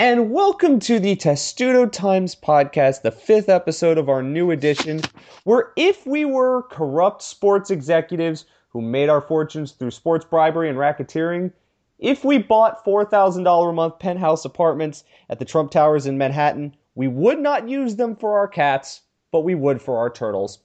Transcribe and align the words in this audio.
And 0.00 0.30
welcome 0.30 0.78
to 0.80 1.00
the 1.00 1.16
Testudo 1.16 1.84
Times 1.84 2.36
podcast, 2.36 3.02
the 3.02 3.10
fifth 3.10 3.48
episode 3.48 3.98
of 3.98 4.08
our 4.08 4.22
new 4.22 4.52
edition, 4.52 5.00
where 5.42 5.72
if 5.74 6.06
we 6.06 6.24
were 6.24 6.62
corrupt 6.70 7.20
sports 7.20 7.68
executives 7.72 8.44
who 8.68 8.80
made 8.80 9.08
our 9.08 9.20
fortunes 9.20 9.72
through 9.72 9.90
sports 9.90 10.24
bribery 10.24 10.68
and 10.68 10.78
racketeering, 10.78 11.52
if 11.98 12.24
we 12.24 12.38
bought 12.38 12.84
$4,000 12.84 13.68
a 13.68 13.72
month 13.72 13.98
penthouse 13.98 14.44
apartments 14.44 15.02
at 15.30 15.40
the 15.40 15.44
Trump 15.44 15.72
Towers 15.72 16.06
in 16.06 16.16
Manhattan, 16.16 16.76
we 16.94 17.08
would 17.08 17.40
not 17.40 17.68
use 17.68 17.96
them 17.96 18.14
for 18.14 18.38
our 18.38 18.46
cats, 18.46 19.00
but 19.32 19.40
we 19.40 19.56
would 19.56 19.82
for 19.82 19.98
our 19.98 20.10
turtles. 20.10 20.60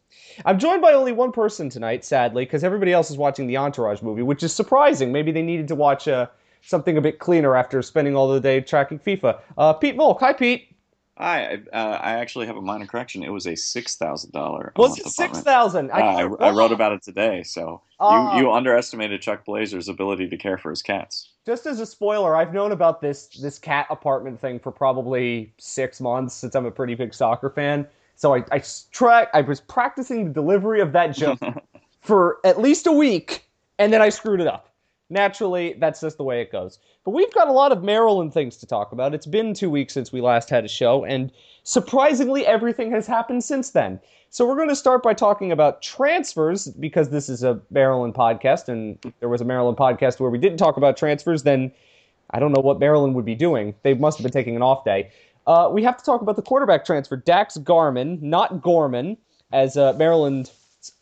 I'm 0.46 0.60
joined 0.60 0.84
by 0.84 0.94
only 0.94 1.12
one 1.12 1.32
person 1.32 1.70
tonight, 1.70 2.06
sadly, 2.06 2.46
because 2.46 2.64
everybody 2.64 2.94
else 2.94 3.10
is 3.10 3.18
watching 3.18 3.48
the 3.48 3.58
Entourage 3.58 4.04
movie, 4.04 4.22
which 4.22 4.44
is 4.44 4.54
surprising. 4.54 5.12
Maybe 5.12 5.32
they 5.32 5.42
needed 5.42 5.68
to 5.70 5.76
watch 5.76 6.08
uh, 6.08 6.28
something 6.64 6.98
a 6.98 7.02
bit 7.02 7.20
cleaner 7.20 7.56
after 7.56 7.82
spending 7.82 8.16
all 8.16 8.28
the 8.30 8.40
day 8.40 8.62
tracking 8.62 9.00
FIFA. 9.00 9.40
Uh, 9.58 9.74
Pete 9.74 9.96
Volk. 9.96 10.20
Hi, 10.22 10.34
Pete. 10.34 10.70
Hi, 11.18 11.62
I, 11.72 11.78
uh, 11.78 12.00
I 12.02 12.14
actually 12.14 12.48
have 12.48 12.58
a 12.58 12.62
minor 12.62 12.88
correction. 12.88 13.24
It 13.24 13.30
was 13.30 13.46
a 13.46 13.56
six 13.56 13.96
thousand 13.98 14.32
dollar. 14.32 14.74
Was 14.78 14.98
it 14.98 15.06
six 15.06 15.42
thousand? 15.42 15.92
Uh, 15.92 15.96
I, 15.96 16.22
I, 16.24 16.50
wrote 16.50 16.72
about 16.72 16.92
it 16.92 17.04
today. 17.04 17.44
So 17.44 17.82
you 18.02 18.32
you 18.38 18.52
underestimated 18.52 19.22
Chuck 19.22 19.46
Blazer's 19.46 19.90
ability 19.90 20.28
to 20.28 20.38
care 20.38 20.58
for 20.58 20.72
his 20.72 20.82
cats. 20.82 21.30
Just 21.46 21.68
as 21.68 21.80
a 21.80 21.86
spoiler, 21.86 22.36
I've 22.36 22.52
known 22.52 22.72
about 22.72 23.00
this 23.00 23.28
this 23.28 23.60
cat 23.60 23.86
apartment 23.92 24.42
thing 24.42 24.60
for 24.60 24.72
probably 24.72 25.54
six 25.60 26.02
months 26.02 26.34
since 26.34 26.56
I'm 26.56 26.66
a 26.66 26.72
pretty 26.72 26.96
big 26.96 27.14
soccer 27.14 27.52
fan. 27.52 27.86
So 28.16 28.34
I 28.34 28.44
I 28.52 28.64
track 28.92 29.30
I 29.36 29.42
was 29.42 29.62
practicing 29.62 30.26
the 30.26 30.34
delivery 30.34 30.82
of 30.82 30.94
that 30.94 31.16
joke 31.16 31.40
for 32.02 32.40
at 32.44 32.60
least 32.60 32.88
a 32.88 32.92
week, 32.92 33.48
and 33.78 33.94
then 33.94 34.02
I 34.02 34.10
screwed 34.10 34.42
it 34.42 34.48
up 34.48 34.73
naturally, 35.10 35.76
that's 35.80 36.02
just 36.02 36.18
the 36.18 36.24
way 36.24 36.42
it 36.42 36.52
goes. 36.52 36.80
But 37.04 37.12
we've 37.12 37.34
got 37.34 37.48
a 37.48 37.52
lot 37.52 37.72
of 37.72 37.84
Maryland 37.84 38.34
things 38.34 38.58
to 38.58 38.66
talk 38.66 38.92
about. 38.92 39.14
It's 39.14 39.26
been 39.26 39.54
two 39.54 39.70
weeks 39.70 39.94
since 39.94 40.12
we 40.12 40.22
last 40.22 40.50
had 40.50 40.66
a 40.66 40.70
show, 40.70 41.04
and 41.04 41.32
surprisingly, 41.64 42.46
everything 42.46 42.92
has 42.92 43.08
happened 43.08 43.44
since 43.44 43.72
then. 43.72 44.00
So 44.30 44.48
we're 44.48 44.56
going 44.56 44.70
to 44.70 44.76
start 44.76 45.04
by 45.04 45.14
talking 45.14 45.52
about 45.52 45.84
transfers 45.84 46.68
because 46.68 47.10
this 47.10 47.30
is 47.30 47.44
a 47.44 47.62
Maryland 47.70 48.16
podcast, 48.16 48.68
and 48.68 48.98
there 49.20 49.30
was 49.30 49.42
a 49.42 49.46
Maryland 49.46 49.78
podcast 49.78 50.20
where 50.20 50.32
we 50.32 50.40
didn't 50.40 50.58
talk 50.58 50.78
about 50.78 50.98
transfers. 50.98 51.44
Then 51.44 51.72
I 52.32 52.40
don't 52.40 52.52
know 52.52 52.62
what 52.62 52.80
Maryland 52.80 53.14
would 53.16 53.26
be 53.26 53.36
doing. 53.36 53.76
They 53.84 53.94
must 53.94 54.18
have 54.18 54.24
been 54.24 54.32
taking 54.32 54.56
an 54.56 54.62
off 54.62 54.84
day. 54.84 55.12
Uh, 55.46 55.70
we 55.72 55.84
have 55.84 55.98
to 55.98 56.04
talk 56.04 56.22
about 56.22 56.36
the 56.36 56.42
quarterback 56.42 56.86
transfer, 56.86 57.18
Daxx 57.18 57.62
Garman, 57.64 58.18
not 58.22 58.62
Gorman, 58.62 59.18
as 59.52 59.78
uh, 59.78 59.94
Maryland's 59.94 60.52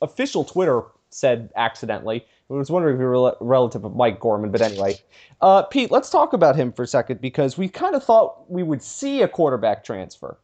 official 0.01 0.43
Twitter 0.43 0.83
said 1.09 1.51
accidentally. 1.55 2.25
I 2.51 2.55
was 2.55 2.69
wondering 2.69 2.95
if 2.95 2.99
you 2.99 3.05
were 3.05 3.29
a 3.29 3.35
relative 3.39 3.85
of 3.85 3.95
Mike 3.95 4.19
Gorman, 4.19 4.51
but 4.51 4.61
anyway. 4.61 4.95
Uh, 5.41 5.63
Pete, 5.63 5.89
let's 5.89 6.09
talk 6.09 6.33
about 6.33 6.55
him 6.55 6.73
for 6.73 6.83
a 6.83 6.87
second 6.87 7.21
because 7.21 7.57
we 7.57 7.69
kind 7.69 7.95
of 7.95 8.03
thought 8.03 8.49
we 8.51 8.61
would 8.61 8.83
see 8.83 9.21
a 9.21 9.27
quarterback 9.27 9.83
transfer, 9.83 10.37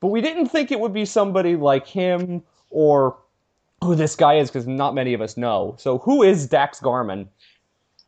but 0.00 0.08
we 0.08 0.20
didn't 0.20 0.46
think 0.46 0.72
it 0.72 0.80
would 0.80 0.94
be 0.94 1.04
somebody 1.04 1.56
like 1.56 1.86
him 1.86 2.42
or 2.70 3.16
who 3.82 3.94
this 3.94 4.16
guy 4.16 4.34
is 4.34 4.50
because 4.50 4.66
not 4.66 4.94
many 4.94 5.12
of 5.12 5.20
us 5.20 5.36
know. 5.36 5.74
So, 5.78 5.98
who 5.98 6.22
is 6.22 6.48
Daxx 6.48 6.80
Garman? 6.82 7.28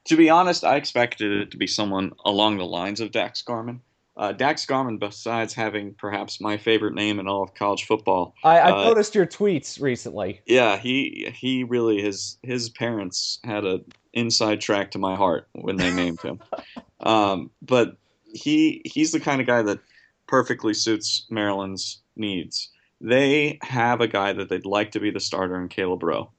To 0.07 0.17
be 0.17 0.31
honest, 0.31 0.65
I 0.65 0.77
expected 0.77 1.33
it 1.33 1.51
to 1.51 1.57
be 1.57 1.67
someone 1.67 2.13
along 2.25 2.59
the 2.59 2.65
lines 2.65 3.01
of 3.01 3.11
Daxx 3.11 3.45
Garman. 3.45 3.81
Uh, 4.15 4.33
Daxx 4.33 4.67
Garman, 4.67 4.99
besides 4.99 5.55
having 5.55 5.95
perhaps 5.95 6.41
my 6.41 6.59
favorite 6.59 6.95
name 6.95 7.19
in 7.19 7.27
all 7.27 7.43
of 7.43 7.55
college 7.55 7.85
football, 7.85 8.35
I, 8.45 8.57
have 8.57 8.75
uh, 8.75 8.85
noticed 8.85 9.15
your 9.15 9.27
tweets 9.27 9.81
recently. 9.81 10.43
Yeah, 10.45 10.77
he 10.77 11.33
he 11.35 11.65
really 11.65 12.03
his 12.03 12.37
his 12.43 12.69
parents 12.69 13.39
had 13.43 13.65
an 13.65 13.85
inside 14.13 14.61
track 14.61 14.91
to 14.91 14.99
my 14.99 15.17
heart 15.17 15.49
when 15.53 15.77
they 15.77 15.93
named 15.95 16.21
him. 16.21 16.41
um, 17.01 17.51
but 17.63 17.97
he 18.25 18.83
he's 18.85 19.13
the 19.13 19.21
kind 19.21 19.41
of 19.41 19.47
guy 19.47 19.63
that 19.63 19.81
perfectly 20.27 20.75
suits 20.75 21.27
Maryland's 21.31 22.03
needs. 22.15 22.69
They 23.01 23.59
have 23.63 24.03
a 24.03 24.09
guy 24.09 24.35
that 24.35 24.51
they'd 24.51 24.67
like 24.67 24.93
to 24.93 25.01
be 25.01 25.11
the 25.11 25.21
starter 25.21 25.59
in 25.59 25.69
Caleb 25.69 26.03
Rowe, 26.03 26.31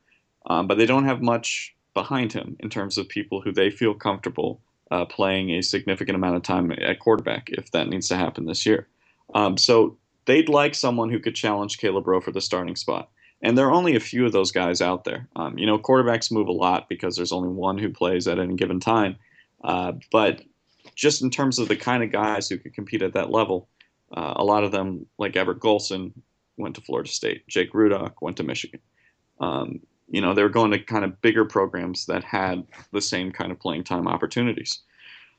um, 0.45 0.67
but 0.67 0.77
they 0.77 0.85
don't 0.85 1.05
have 1.05 1.23
much 1.23 1.75
behind 1.95 2.33
him 2.33 2.55
in 2.59 2.69
terms 2.69 2.99
of 2.99 3.09
people 3.09 3.41
who 3.41 3.51
they 3.51 3.71
feel 3.71 3.95
comfortable 3.95 4.61
uh, 4.91 5.05
playing 5.05 5.51
a 5.51 5.61
significant 5.61 6.15
amount 6.15 6.35
of 6.35 6.43
time 6.43 6.71
at 6.71 6.99
quarterback 6.99 7.49
if 7.49 7.71
that 7.71 7.89
needs 7.89 8.07
to 8.07 8.15
happen 8.15 8.45
this 8.45 8.65
year. 8.65 8.87
Um, 9.33 9.57
so 9.57 9.97
they'd 10.25 10.49
like 10.49 10.75
someone 10.75 11.09
who 11.09 11.19
could 11.19 11.35
challenge 11.35 11.77
Caleb 11.77 12.07
Rowe 12.07 12.21
for 12.21 12.31
the 12.31 12.41
starting 12.41 12.75
spot. 12.75 13.09
And 13.41 13.57
there 13.57 13.67
are 13.67 13.73
only 13.73 13.95
a 13.95 13.99
few 13.99 14.25
of 14.25 14.31
those 14.31 14.51
guys 14.51 14.81
out 14.81 15.03
there. 15.03 15.27
Um, 15.35 15.57
you 15.57 15.65
know, 15.65 15.77
quarterbacks 15.77 16.31
move 16.31 16.47
a 16.47 16.53
lot 16.53 16.87
because 16.87 17.15
there's 17.15 17.33
only 17.33 17.49
one 17.49 17.77
who 17.77 17.89
plays 17.89 18.27
at 18.27 18.39
any 18.39 18.55
given 18.55 18.79
time. 18.79 19.17
Uh, 19.63 19.93
but 20.11 20.41
just 20.95 21.21
in 21.21 21.29
terms 21.29 21.59
of 21.59 21.67
the 21.67 21.75
kind 21.75 22.03
of 22.03 22.11
guys 22.11 22.47
who 22.47 22.57
could 22.57 22.73
compete 22.73 23.01
at 23.01 23.13
that 23.13 23.31
level, 23.31 23.67
uh, 24.15 24.33
a 24.37 24.43
lot 24.43 24.63
of 24.63 24.71
them, 24.71 25.05
like 25.17 25.35
Everett 25.35 25.59
Golson, 25.59 26.13
went 26.57 26.75
to 26.75 26.81
Florida 26.81 27.09
State. 27.09 27.47
Jake 27.47 27.73
Rudock 27.73 28.13
went 28.21 28.37
to 28.37 28.43
Michigan. 28.43 28.79
Um, 29.39 29.81
you 30.13 30.21
know, 30.21 30.35
they 30.35 30.43
were 30.43 30.49
going 30.49 30.69
to 30.69 30.79
kind 30.79 31.03
of 31.03 31.19
bigger 31.21 31.43
programs 31.43 32.05
that 32.05 32.23
had 32.23 32.63
the 32.91 33.01
same 33.01 33.31
kind 33.31 33.51
of 33.51 33.59
playing 33.59 33.83
time 33.83 34.07
opportunities. 34.07 34.79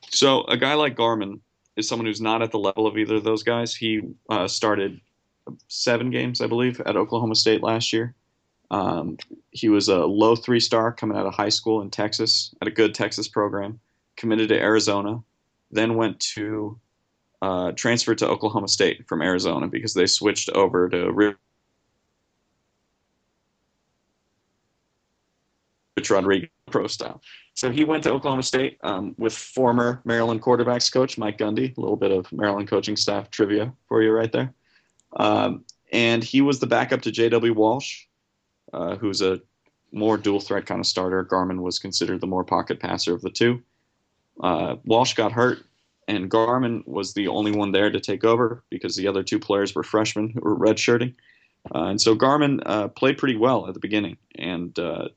So 0.09 0.43
a 0.43 0.57
guy 0.57 0.73
like 0.73 0.97
Garman 0.97 1.39
is 1.77 1.87
someone 1.87 2.05
who's 2.05 2.19
not 2.19 2.41
at 2.41 2.51
the 2.51 2.59
level 2.59 2.85
of 2.85 2.97
either 2.97 3.15
of 3.15 3.23
those 3.23 3.41
guys. 3.41 3.73
He 3.73 4.01
uh, 4.29 4.49
started 4.49 4.99
seven 5.69 6.11
games, 6.11 6.41
I 6.41 6.47
believe, 6.47 6.81
at 6.81 6.97
Oklahoma 6.97 7.35
State 7.35 7.63
last 7.63 7.93
year. 7.93 8.15
Um, 8.69 9.17
he 9.51 9.69
was 9.69 9.87
a 9.87 9.99
low 9.99 10.35
three 10.35 10.59
star 10.59 10.91
coming 10.91 11.15
out 11.15 11.25
of 11.25 11.33
high 11.33 11.49
school 11.49 11.81
in 11.81 11.89
Texas 11.89 12.53
at 12.61 12.67
a 12.67 12.71
good 12.71 12.93
Texas 12.93 13.29
program, 13.29 13.79
committed 14.17 14.49
to 14.49 14.59
Arizona, 14.59 15.23
then 15.71 15.95
went 15.95 16.19
to 16.19 16.77
uh, 17.41 17.71
transferred 17.73 18.17
to 18.17 18.27
Oklahoma 18.27 18.67
State 18.67 19.07
from 19.07 19.21
Arizona 19.21 19.67
because 19.67 19.93
they 19.93 20.05
switched 20.05 20.49
over 20.49 20.89
to 20.89 21.37
Rich 26.05 26.15
Rodriguez 26.15 26.49
pro 26.67 26.87
style. 26.87 27.21
So 27.53 27.71
he 27.71 27.83
went 27.83 28.03
to 28.03 28.11
Oklahoma 28.11 28.43
State 28.43 28.77
um, 28.83 29.15
with 29.17 29.33
former 29.33 30.01
Maryland 30.05 30.41
quarterbacks 30.41 30.91
coach 30.91 31.17
Mike 31.17 31.37
Gundy. 31.37 31.75
A 31.75 31.81
little 31.81 31.95
bit 31.95 32.11
of 32.11 32.31
Maryland 32.31 32.67
coaching 32.67 32.95
staff 32.95 33.31
trivia 33.31 33.73
for 33.87 34.03
you 34.03 34.11
right 34.11 34.31
there. 34.31 34.53
Um, 35.17 35.63
and 35.91 36.23
he 36.23 36.41
was 36.41 36.59
the 36.59 36.67
backup 36.67 37.01
to 37.03 37.11
J.W. 37.11 37.53
Walsh, 37.53 38.03
uh, 38.73 38.97
who's 38.97 39.21
a 39.21 39.41
more 39.91 40.17
dual 40.17 40.41
threat 40.41 40.65
kind 40.65 40.79
of 40.79 40.85
starter. 40.85 41.23
Garman 41.23 41.61
was 41.61 41.79
considered 41.79 42.19
the 42.19 42.27
more 42.27 42.43
pocket 42.43 42.79
passer 42.79 43.13
of 43.13 43.21
the 43.21 43.29
two. 43.29 43.61
Uh, 44.41 44.75
Walsh 44.83 45.13
got 45.13 45.31
hurt, 45.31 45.65
and 46.07 46.29
Garman 46.29 46.83
was 46.85 47.13
the 47.13 47.29
only 47.29 47.51
one 47.51 47.71
there 47.71 47.89
to 47.89 48.01
take 48.01 48.25
over 48.25 48.63
because 48.69 48.95
the 48.95 49.07
other 49.07 49.23
two 49.23 49.39
players 49.39 49.73
were 49.73 49.83
freshmen 49.83 50.29
who 50.29 50.41
were 50.41 50.57
redshirting. 50.57 51.15
Uh, 51.73 51.85
and 51.85 52.01
so 52.01 52.13
Garman 52.13 52.59
uh, 52.65 52.89
played 52.89 53.17
pretty 53.17 53.37
well 53.37 53.67
at 53.67 53.73
the 53.73 53.79
beginning, 53.79 54.17
and 54.37 54.77
uh, 54.77 55.07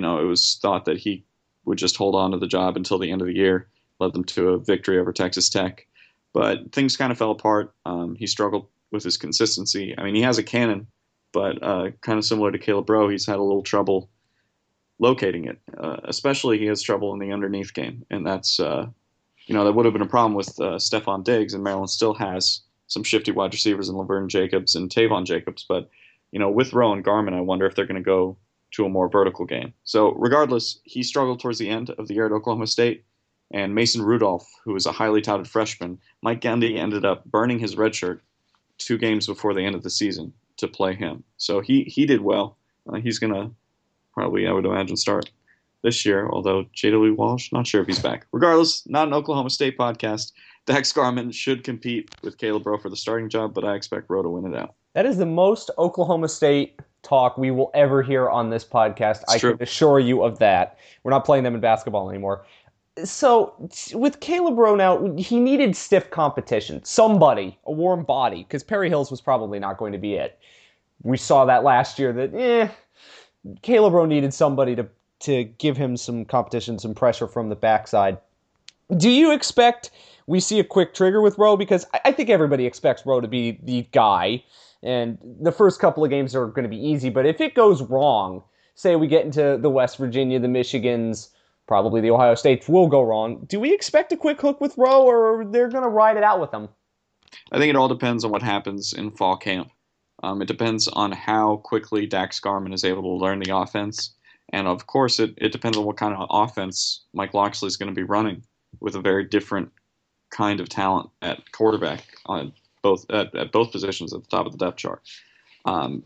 you 0.00 0.06
know, 0.06 0.18
it 0.18 0.24
was 0.24 0.58
thought 0.62 0.86
that 0.86 0.96
he 0.96 1.22
would 1.66 1.76
just 1.76 1.98
hold 1.98 2.14
on 2.14 2.30
to 2.30 2.38
the 2.38 2.46
job 2.46 2.74
until 2.74 2.98
the 2.98 3.10
end 3.10 3.20
of 3.20 3.26
the 3.26 3.36
year, 3.36 3.68
led 3.98 4.14
them 4.14 4.24
to 4.24 4.48
a 4.48 4.58
victory 4.58 4.98
over 4.98 5.12
Texas 5.12 5.50
Tech. 5.50 5.86
But 6.32 6.72
things 6.72 6.96
kind 6.96 7.12
of 7.12 7.18
fell 7.18 7.32
apart. 7.32 7.74
Um, 7.84 8.14
he 8.14 8.26
struggled 8.26 8.66
with 8.90 9.04
his 9.04 9.18
consistency. 9.18 9.94
I 9.98 10.02
mean, 10.02 10.14
he 10.14 10.22
has 10.22 10.38
a 10.38 10.42
cannon, 10.42 10.86
but 11.32 11.62
uh, 11.62 11.90
kind 12.00 12.18
of 12.18 12.24
similar 12.24 12.50
to 12.50 12.58
Caleb 12.58 12.88
Rowe, 12.88 13.10
he's 13.10 13.26
had 13.26 13.36
a 13.36 13.42
little 13.42 13.62
trouble 13.62 14.08
locating 15.00 15.44
it. 15.44 15.58
Uh, 15.76 15.98
especially, 16.04 16.56
he 16.56 16.64
has 16.64 16.80
trouble 16.80 17.12
in 17.12 17.18
the 17.18 17.30
underneath 17.30 17.74
game, 17.74 18.06
and 18.08 18.26
that's 18.26 18.58
uh, 18.58 18.86
you 19.44 19.54
know 19.54 19.66
that 19.66 19.74
would 19.74 19.84
have 19.84 19.92
been 19.92 20.00
a 20.00 20.06
problem 20.06 20.32
with 20.32 20.58
uh, 20.60 20.78
Stefon 20.78 21.24
Diggs, 21.24 21.52
and 21.52 21.62
Maryland 21.62 21.90
still 21.90 22.14
has 22.14 22.62
some 22.86 23.04
shifty 23.04 23.32
wide 23.32 23.52
receivers 23.52 23.90
in 23.90 23.96
Levern 23.96 24.28
Jacobs 24.28 24.74
and 24.74 24.88
Taivon 24.88 25.26
Jacobs, 25.26 25.66
but 25.68 25.90
you 26.32 26.38
know 26.38 26.48
with 26.48 26.72
Rowan 26.72 27.02
Garman, 27.02 27.34
I 27.34 27.42
wonder 27.42 27.66
if 27.66 27.74
they're 27.74 27.84
going 27.84 28.02
to 28.02 28.02
go 28.02 28.38
to 28.72 28.84
a 28.84 28.88
more 28.88 29.08
vertical 29.08 29.44
game. 29.44 29.72
So, 29.84 30.12
regardless, 30.12 30.78
he 30.84 31.02
struggled 31.02 31.40
towards 31.40 31.58
the 31.58 31.68
end 31.68 31.90
of 31.90 32.08
the 32.08 32.14
year 32.14 32.26
at 32.26 32.32
Oklahoma 32.32 32.66
State. 32.66 33.04
And 33.52 33.74
Mason 33.74 34.02
Rudolph, 34.02 34.48
who 34.64 34.72
was 34.72 34.86
a 34.86 34.92
highly 34.92 35.20
touted 35.20 35.48
freshman, 35.48 35.98
Mike 36.22 36.40
Gundy 36.40 36.78
ended 36.78 37.04
up 37.04 37.24
burning 37.24 37.58
his 37.58 37.76
red 37.76 37.94
shirt 37.94 38.22
two 38.78 38.96
games 38.96 39.26
before 39.26 39.54
the 39.54 39.64
end 39.64 39.74
of 39.74 39.82
the 39.82 39.90
season 39.90 40.32
to 40.58 40.68
play 40.68 40.94
him. 40.94 41.24
So 41.36 41.60
he, 41.60 41.82
he 41.84 42.06
did 42.06 42.20
well. 42.20 42.56
Uh, 42.88 43.00
he's 43.00 43.18
going 43.18 43.32
to 43.32 43.50
probably, 44.14 44.46
I 44.46 44.52
would 44.52 44.66
imagine, 44.66 44.96
start 44.96 45.30
this 45.82 46.04
year, 46.04 46.28
although 46.30 46.66
J.W. 46.72 47.14
Walsh, 47.14 47.50
not 47.52 47.66
sure 47.66 47.80
if 47.80 47.86
he's 47.86 47.98
back. 47.98 48.26
Regardless, 48.32 48.88
not 48.88 49.08
an 49.08 49.14
Oklahoma 49.14 49.50
State 49.50 49.78
podcast. 49.78 50.32
Dax 50.66 50.92
Garman 50.92 51.32
should 51.32 51.64
compete 51.64 52.14
with 52.22 52.38
Caleb 52.38 52.66
Rowe 52.66 52.78
for 52.78 52.90
the 52.90 52.96
starting 52.96 53.28
job, 53.28 53.54
but 53.54 53.64
I 53.64 53.74
expect 53.74 54.10
Rowe 54.10 54.22
to 54.22 54.28
win 54.28 54.52
it 54.52 54.56
out. 54.56 54.74
That 54.94 55.06
is 55.06 55.16
the 55.16 55.26
most 55.26 55.70
Oklahoma 55.78 56.28
State 56.28 56.78
talk 57.02 57.38
we 57.38 57.50
will 57.50 57.70
ever 57.74 58.02
hear 58.02 58.28
on 58.28 58.50
this 58.50 58.64
podcast. 58.64 59.22
It's 59.22 59.34
I 59.34 59.38
true. 59.38 59.56
can 59.56 59.62
assure 59.62 59.98
you 59.98 60.22
of 60.22 60.38
that. 60.38 60.78
We're 61.02 61.10
not 61.10 61.24
playing 61.24 61.44
them 61.44 61.54
in 61.54 61.60
basketball 61.60 62.10
anymore. 62.10 62.44
So 63.04 63.54
with 63.94 64.20
Caleb 64.20 64.58
Rowe 64.58 64.74
now, 64.74 65.14
he 65.16 65.40
needed 65.40 65.76
stiff 65.76 66.10
competition. 66.10 66.84
Somebody, 66.84 67.58
a 67.64 67.72
warm 67.72 68.04
body, 68.04 68.42
because 68.42 68.62
Perry 68.62 68.88
Hills 68.88 69.10
was 69.10 69.20
probably 69.20 69.58
not 69.58 69.78
going 69.78 69.92
to 69.92 69.98
be 69.98 70.14
it. 70.14 70.38
We 71.02 71.16
saw 71.16 71.44
that 71.46 71.64
last 71.64 71.98
year 71.98 72.12
that 72.12 72.34
eh, 72.34 72.68
Caleb 73.62 73.94
Rowe 73.94 74.06
needed 74.06 74.34
somebody 74.34 74.76
to 74.76 74.86
to 75.20 75.44
give 75.44 75.76
him 75.76 75.98
some 75.98 76.24
competition, 76.24 76.78
some 76.78 76.94
pressure 76.94 77.26
from 77.26 77.50
the 77.50 77.54
backside. 77.54 78.18
Do 78.96 79.10
you 79.10 79.32
expect 79.32 79.90
we 80.26 80.40
see 80.40 80.58
a 80.58 80.64
quick 80.64 80.94
trigger 80.94 81.20
with 81.20 81.38
Rowe? 81.38 81.56
Because 81.56 81.86
I, 81.94 82.00
I 82.06 82.12
think 82.12 82.30
everybody 82.30 82.66
expects 82.66 83.04
Rowe 83.06 83.20
to 83.20 83.28
be 83.28 83.58
the 83.62 83.86
guy, 83.92 84.42
and 84.82 85.18
the 85.40 85.52
first 85.52 85.80
couple 85.80 86.04
of 86.04 86.10
games 86.10 86.34
are 86.34 86.46
going 86.46 86.62
to 86.64 86.68
be 86.68 86.84
easy. 86.84 87.10
But 87.10 87.26
if 87.26 87.40
it 87.40 87.54
goes 87.54 87.82
wrong, 87.82 88.42
say 88.74 88.96
we 88.96 89.06
get 89.06 89.24
into 89.24 89.58
the 89.60 89.70
West 89.70 89.98
Virginia, 89.98 90.38
the 90.38 90.48
Michigans, 90.48 91.28
probably 91.66 92.00
the 92.00 92.10
Ohio 92.10 92.34
States 92.34 92.68
will 92.68 92.88
go 92.88 93.02
wrong. 93.02 93.44
Do 93.48 93.60
we 93.60 93.72
expect 93.72 94.12
a 94.12 94.16
quick 94.16 94.40
hook 94.40 94.60
with 94.60 94.76
Rowe, 94.76 95.04
or 95.04 95.44
they're 95.44 95.68
going 95.68 95.84
to 95.84 95.88
ride 95.88 96.16
it 96.16 96.22
out 96.22 96.40
with 96.40 96.52
him? 96.52 96.68
I 97.52 97.58
think 97.58 97.70
it 97.70 97.76
all 97.76 97.88
depends 97.88 98.24
on 98.24 98.30
what 98.30 98.42
happens 98.42 98.92
in 98.92 99.10
fall 99.12 99.36
camp. 99.36 99.70
Um, 100.22 100.42
it 100.42 100.48
depends 100.48 100.88
on 100.88 101.12
how 101.12 101.56
quickly 101.58 102.06
Daxx 102.06 102.40
Garman 102.40 102.72
is 102.72 102.84
able 102.84 103.02
to 103.02 103.24
learn 103.24 103.40
the 103.40 103.56
offense. 103.56 104.14
And 104.52 104.66
of 104.66 104.86
course, 104.86 105.20
it, 105.20 105.34
it 105.38 105.52
depends 105.52 105.78
on 105.78 105.84
what 105.84 105.96
kind 105.96 106.14
of 106.14 106.26
offense 106.28 107.04
Mike 107.14 107.34
Locksley 107.34 107.68
is 107.68 107.76
going 107.76 107.88
to 107.88 107.94
be 107.94 108.02
running 108.02 108.42
with 108.80 108.96
a 108.96 109.00
very 109.00 109.24
different 109.24 109.70
kind 110.30 110.60
of 110.60 110.68
talent 110.68 111.10
at 111.22 111.52
quarterback 111.52 112.04
on 112.26 112.52
both 112.82 113.04
at, 113.10 113.34
at 113.34 113.52
both 113.52 113.72
positions 113.72 114.12
at 114.12 114.22
the 114.22 114.28
top 114.28 114.46
of 114.46 114.52
the 114.52 114.64
depth 114.64 114.78
chart. 114.78 115.02
Um, 115.64 116.02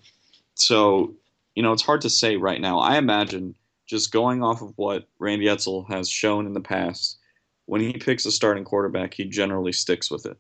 so, 0.55 1.15
you 1.55 1.63
know, 1.63 1.73
it's 1.73 1.83
hard 1.83 2.01
to 2.03 2.11
say 2.11 2.37
right 2.37 2.61
now. 2.61 2.79
I 2.79 2.99
imagine 2.99 3.55
just 3.87 4.13
going 4.13 4.43
off 4.43 4.63
of 4.63 4.73
what 4.77 5.09
Randy 5.19 5.47
Edsall 5.47 5.89
has 5.91 6.09
shown 6.09 6.47
in 6.47 6.55
the 6.55 6.61
past, 6.61 7.19
when 7.67 7.81
he 7.81 7.93
picks 7.93 8.27
a 8.27 8.31
starting 8.31 8.65
quarterback, 8.65 9.15
he 9.15 9.25
generally 9.25 9.73
sticks 9.73 10.11
with 10.11 10.27
it. 10.27 10.37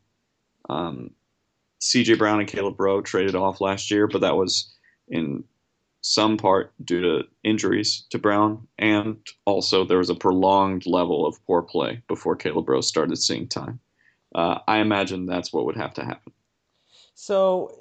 Um, 0.68 1.10
C.J. 1.80 2.14
Brown 2.14 2.40
and 2.40 2.48
Caleb 2.48 2.80
Rowe 2.80 3.02
traded 3.02 3.34
off 3.34 3.60
last 3.60 3.90
year, 3.90 4.06
but 4.06 4.22
that 4.22 4.36
was 4.36 4.72
in 5.08 5.44
some 6.00 6.36
part 6.36 6.72
due 6.84 7.00
to 7.00 7.24
injuries 7.42 8.04
to 8.10 8.18
Brown, 8.18 8.66
and 8.78 9.16
also 9.46 9.84
there 9.84 9.98
was 9.98 10.10
a 10.10 10.14
prolonged 10.14 10.86
level 10.86 11.26
of 11.26 11.42
poor 11.46 11.62
play 11.62 12.02
before 12.08 12.36
Caleb 12.36 12.68
Rowe 12.68 12.82
started 12.82 13.16
seeing 13.16 13.48
time. 13.48 13.80
Uh, 14.34 14.58
I 14.66 14.78
imagine 14.78 15.26
that's 15.26 15.52
what 15.52 15.66
would 15.66 15.76
have 15.76 15.94
to 15.94 16.04
happen. 16.04 16.32
So, 17.14 17.76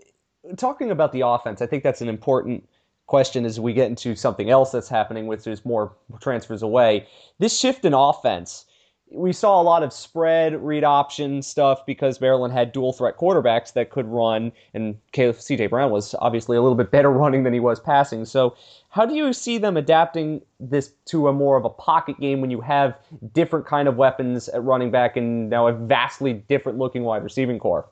talking 0.58 0.92
about 0.92 1.12
the 1.12 1.22
offense, 1.22 1.62
I 1.62 1.66
think 1.66 1.84
that's 1.84 2.02
an 2.02 2.10
important 2.10 2.68
question 3.08 3.46
as 3.46 3.60
we 3.60 3.74
get 3.74 3.88
into 3.88 4.16
something 4.16 4.50
else 4.50 4.72
that's 4.72 4.90
happening, 4.90 5.28
which 5.28 5.46
is 5.48 5.66
more 5.66 5.96
transfers 6.22 6.62
away. 6.62 7.08
This 7.40 7.58
shift 7.58 7.86
in 7.86 7.94
offense, 7.94 8.66
we 9.14 9.32
saw 9.32 9.62
a 9.62 9.64
lot 9.64 9.84
of 9.84 9.94
spread, 9.94 10.62
read 10.64 10.84
option 10.84 11.42
stuff 11.42 11.86
because 11.86 12.20
Maryland 12.20 12.54
had 12.54 12.72
dual 12.72 12.94
threat 12.94 13.18
quarterbacks 13.18 13.74
that 13.74 13.90
could 13.90 14.06
run, 14.08 14.52
and 14.74 14.98
CJ 15.14 15.70
Brown 15.70 15.92
was 15.92 16.16
obviously 16.20 16.58
a 16.58 16.62
little 16.62 16.76
bit 16.76 16.92
better 16.92 17.12
running 17.12 17.44
than 17.44 17.54
he 17.54 17.60
was 17.60 17.80
passing. 17.80 18.26
So, 18.26 18.56
how 18.90 19.06
do 19.06 19.16
you 19.16 19.34
see 19.34 19.58
them 19.58 19.78
adapting 19.78 20.42
this 20.60 20.94
to 21.06 21.28
a 21.28 21.34
more 21.34 21.58
of 21.58 21.66
a 21.66 21.70
pocket 21.70 22.20
game 22.20 22.42
when 22.42 22.52
you 22.52 22.62
have 22.62 22.98
different 23.34 23.66
kind 23.66 23.88
of 23.88 23.96
weapons 23.96 24.50
at 24.50 24.64
running 24.64 24.92
back 24.92 25.18
and 25.18 25.50
now 25.50 25.68
a 25.68 25.74
vastly 25.74 26.34
different 26.34 26.78
looking 26.78 27.04
wide 27.04 27.24
receiving 27.24 27.60
core? 27.60 27.88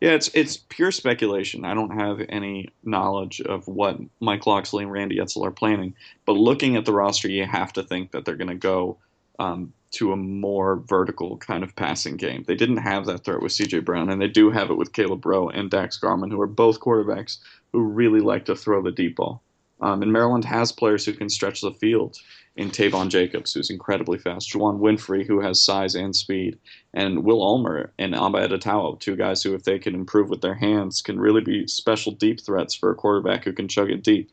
Yeah, 0.00 0.10
it's 0.10 0.28
it's 0.34 0.58
pure 0.68 0.92
speculation. 0.92 1.64
I 1.64 1.74
don't 1.74 1.98
have 1.98 2.20
any 2.28 2.68
knowledge 2.84 3.40
of 3.40 3.66
what 3.66 3.98
Mike 4.20 4.46
Locksley 4.46 4.84
and 4.84 4.92
Randy 4.92 5.16
Edsall 5.16 5.46
are 5.46 5.50
planning. 5.50 5.94
But 6.26 6.32
looking 6.32 6.76
at 6.76 6.84
the 6.84 6.92
roster, 6.92 7.28
you 7.28 7.46
have 7.46 7.72
to 7.74 7.82
think 7.82 8.10
that 8.12 8.24
they're 8.24 8.36
going 8.36 8.48
to 8.48 8.54
go 8.54 8.98
um, 9.38 9.72
to 9.92 10.12
a 10.12 10.16
more 10.16 10.76
vertical 10.86 11.36
kind 11.38 11.64
of 11.64 11.74
passing 11.74 12.16
game. 12.16 12.44
They 12.46 12.54
didn't 12.54 12.78
have 12.78 13.06
that 13.06 13.24
threat 13.24 13.42
with 13.42 13.52
C.J. 13.52 13.80
Brown, 13.80 14.08
and 14.08 14.20
they 14.20 14.28
do 14.28 14.50
have 14.50 14.70
it 14.70 14.76
with 14.76 14.92
Caleb 14.92 15.26
Rowe 15.26 15.48
and 15.48 15.70
Daxx 15.70 16.00
Garman, 16.00 16.30
who 16.30 16.40
are 16.40 16.46
both 16.46 16.80
quarterbacks 16.80 17.38
who 17.72 17.80
really 17.80 18.20
like 18.20 18.44
to 18.44 18.56
throw 18.56 18.82
the 18.82 18.92
deep 18.92 19.16
ball. 19.16 19.42
Um, 19.80 20.02
and 20.02 20.12
Maryland 20.12 20.44
has 20.44 20.72
players 20.72 21.04
who 21.04 21.12
can 21.12 21.30
stretch 21.30 21.62
the 21.62 21.72
field 21.72 22.18
in 22.56 22.70
Taivon 22.70 23.08
Jacobs, 23.08 23.54
who's 23.54 23.70
incredibly 23.70 24.18
fast, 24.18 24.52
Juwann 24.52 24.78
Winfree, 24.78 25.26
who 25.26 25.40
has 25.40 25.64
size 25.64 25.94
and 25.94 26.14
speed, 26.14 26.58
and 26.92 27.24
Will 27.24 27.42
Ulmer 27.42 27.92
and 27.98 28.14
Amba 28.14 28.42
Etta-Tawo, 28.42 28.98
two 29.00 29.16
guys 29.16 29.42
who, 29.42 29.54
if 29.54 29.64
they 29.64 29.78
can 29.78 29.94
improve 29.94 30.28
with 30.28 30.42
their 30.42 30.54
hands, 30.54 31.00
can 31.00 31.18
really 31.18 31.40
be 31.40 31.66
special 31.66 32.12
deep 32.12 32.40
threats 32.40 32.74
for 32.74 32.90
a 32.90 32.94
quarterback 32.94 33.44
who 33.44 33.52
can 33.52 33.68
chug 33.68 33.90
it 33.90 34.02
deep. 34.02 34.30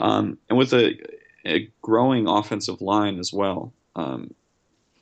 Um, 0.00 0.38
and 0.48 0.56
with 0.56 0.72
a, 0.72 0.96
a, 1.44 1.68
growing 1.82 2.28
offensive 2.28 2.80
line 2.80 3.18
as 3.18 3.32
well, 3.32 3.72
um, 3.96 4.32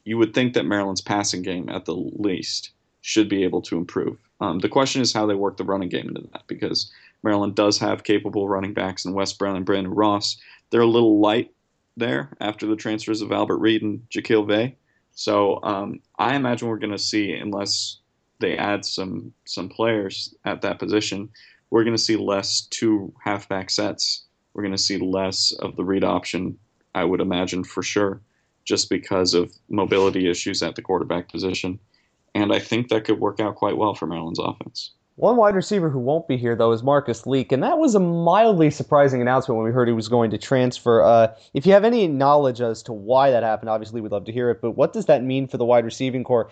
you 0.06 0.16
would 0.16 0.32
think 0.32 0.54
that 0.54 0.64
Maryland's 0.64 1.02
passing 1.02 1.42
game, 1.42 1.68
at 1.68 1.84
the 1.84 1.94
least, 1.94 2.70
should 3.02 3.28
be 3.28 3.44
able 3.44 3.60
to 3.62 3.76
improve. 3.76 4.16
Um, 4.40 4.60
the 4.60 4.68
question 4.68 5.02
is 5.02 5.12
how 5.12 5.26
they 5.26 5.34
work 5.34 5.56
the 5.56 5.64
running 5.64 5.88
game 5.88 6.08
into 6.08 6.22
that, 6.32 6.46
because 6.46 6.90
Maryland 7.22 7.54
does 7.54 7.78
have 7.78 8.04
capable 8.04 8.48
running 8.48 8.72
backs 8.72 9.04
in 9.04 9.12
Wes 9.12 9.32
Brown 9.32 9.56
and 9.56 9.66
Brandon 9.66 9.92
Ross. 9.92 10.36
They're 10.70 10.80
a 10.80 10.86
little 10.86 11.20
light 11.20 11.52
there 11.96 12.30
after 12.40 12.66
the 12.66 12.76
transfers 12.76 13.20
of 13.20 13.32
Albert 13.32 13.58
Reid 13.58 13.82
and 13.82 14.00
Jacquille 14.10 14.46
Veii. 14.46 14.76
So 15.12 15.60
um, 15.62 16.00
I 16.18 16.36
imagine 16.36 16.68
we're 16.68 16.78
going 16.78 16.92
to 16.92 16.98
see, 16.98 17.32
unless 17.32 17.98
they 18.38 18.56
add 18.56 18.84
some 18.84 19.32
some 19.44 19.68
players 19.68 20.34
at 20.44 20.60
that 20.60 20.78
position, 20.78 21.30
we're 21.70 21.84
going 21.84 21.96
to 21.96 22.02
see 22.02 22.16
less 22.16 22.60
two 22.70 23.12
halfback 23.24 23.70
sets. 23.70 24.24
We're 24.52 24.62
going 24.62 24.76
to 24.76 24.78
see 24.78 24.98
less 24.98 25.52
of 25.60 25.74
the 25.76 25.84
read 25.84 26.04
option, 26.04 26.58
I 26.94 27.04
would 27.04 27.20
imagine 27.20 27.64
for 27.64 27.82
sure, 27.82 28.20
just 28.66 28.90
because 28.90 29.32
of 29.32 29.52
mobility 29.70 30.28
issues 30.28 30.62
at 30.62 30.74
the 30.74 30.82
quarterback 30.82 31.30
position. 31.30 31.78
And 32.34 32.52
I 32.52 32.58
think 32.58 32.88
that 32.88 33.04
could 33.04 33.20
work 33.20 33.40
out 33.40 33.54
quite 33.54 33.78
well 33.78 33.94
for 33.94 34.06
Maryland's 34.06 34.38
offense. 34.38 34.92
One 35.14 35.36
wide 35.38 35.54
receiver 35.54 35.88
who 35.88 35.98
won't 35.98 36.28
be 36.28 36.36
here, 36.36 36.54
though, 36.54 36.72
is 36.72 36.82
Marcus 36.82 37.26
Leak, 37.26 37.50
and 37.50 37.62
that 37.62 37.78
was 37.78 37.94
a 37.94 38.00
mildly 38.00 38.70
surprising 38.70 39.22
announcement 39.22 39.56
when 39.56 39.64
we 39.64 39.72
heard 39.72 39.88
he 39.88 39.94
was 39.94 40.08
going 40.08 40.30
to 40.30 40.36
transfer. 40.36 41.02
Uh, 41.02 41.28
if 41.54 41.64
you 41.64 41.72
have 41.72 41.84
any 41.84 42.06
knowledge 42.06 42.60
as 42.60 42.82
to 42.82 42.92
why 42.92 43.30
that 43.30 43.42
happened, 43.42 43.70
obviously 43.70 44.02
we'd 44.02 44.12
love 44.12 44.26
to 44.26 44.32
hear 44.32 44.50
it, 44.50 44.60
but 44.60 44.72
what 44.72 44.92
does 44.92 45.06
that 45.06 45.24
mean 45.24 45.48
for 45.48 45.56
the 45.56 45.64
wide 45.64 45.86
receiving 45.86 46.22
core? 46.22 46.50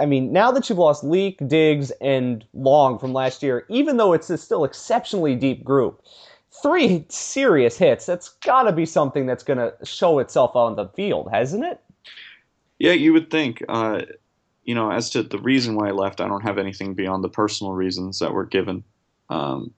I 0.00 0.06
mean, 0.06 0.32
now 0.32 0.52
that 0.52 0.68
you've 0.68 0.78
lost 0.78 1.02
Leak, 1.02 1.40
Diggs, 1.48 1.90
and 2.00 2.44
Long 2.54 2.96
from 3.00 3.12
last 3.12 3.42
year, 3.42 3.66
even 3.68 3.96
though 3.96 4.12
it's 4.12 4.30
a 4.30 4.38
still 4.38 4.62
exceptionally 4.62 5.34
deep 5.34 5.64
group, 5.64 6.00
three 6.66 7.04
serious 7.08 7.78
hits, 7.78 8.06
that's 8.06 8.30
got 8.40 8.64
to 8.64 8.72
be 8.72 8.84
something 8.84 9.24
that's 9.24 9.44
going 9.44 9.58
to 9.58 9.72
show 9.84 10.18
itself 10.18 10.56
on 10.56 10.74
the 10.74 10.88
field, 10.88 11.28
hasn't 11.30 11.64
it? 11.64 11.80
Yeah, 12.80 12.92
you 12.92 13.12
would 13.12 13.30
think. 13.30 13.62
Uh, 13.68 14.02
you 14.64 14.74
know, 14.74 14.90
as 14.90 15.08
to 15.10 15.22
the 15.22 15.38
reason 15.38 15.76
why 15.76 15.88
I 15.88 15.92
left, 15.92 16.20
I 16.20 16.26
don't 16.26 16.42
have 16.42 16.58
anything 16.58 16.94
beyond 16.94 17.22
the 17.22 17.28
personal 17.28 17.72
reasons 17.72 18.18
that 18.18 18.32
were 18.32 18.44
given 18.44 18.82
um, 19.30 19.72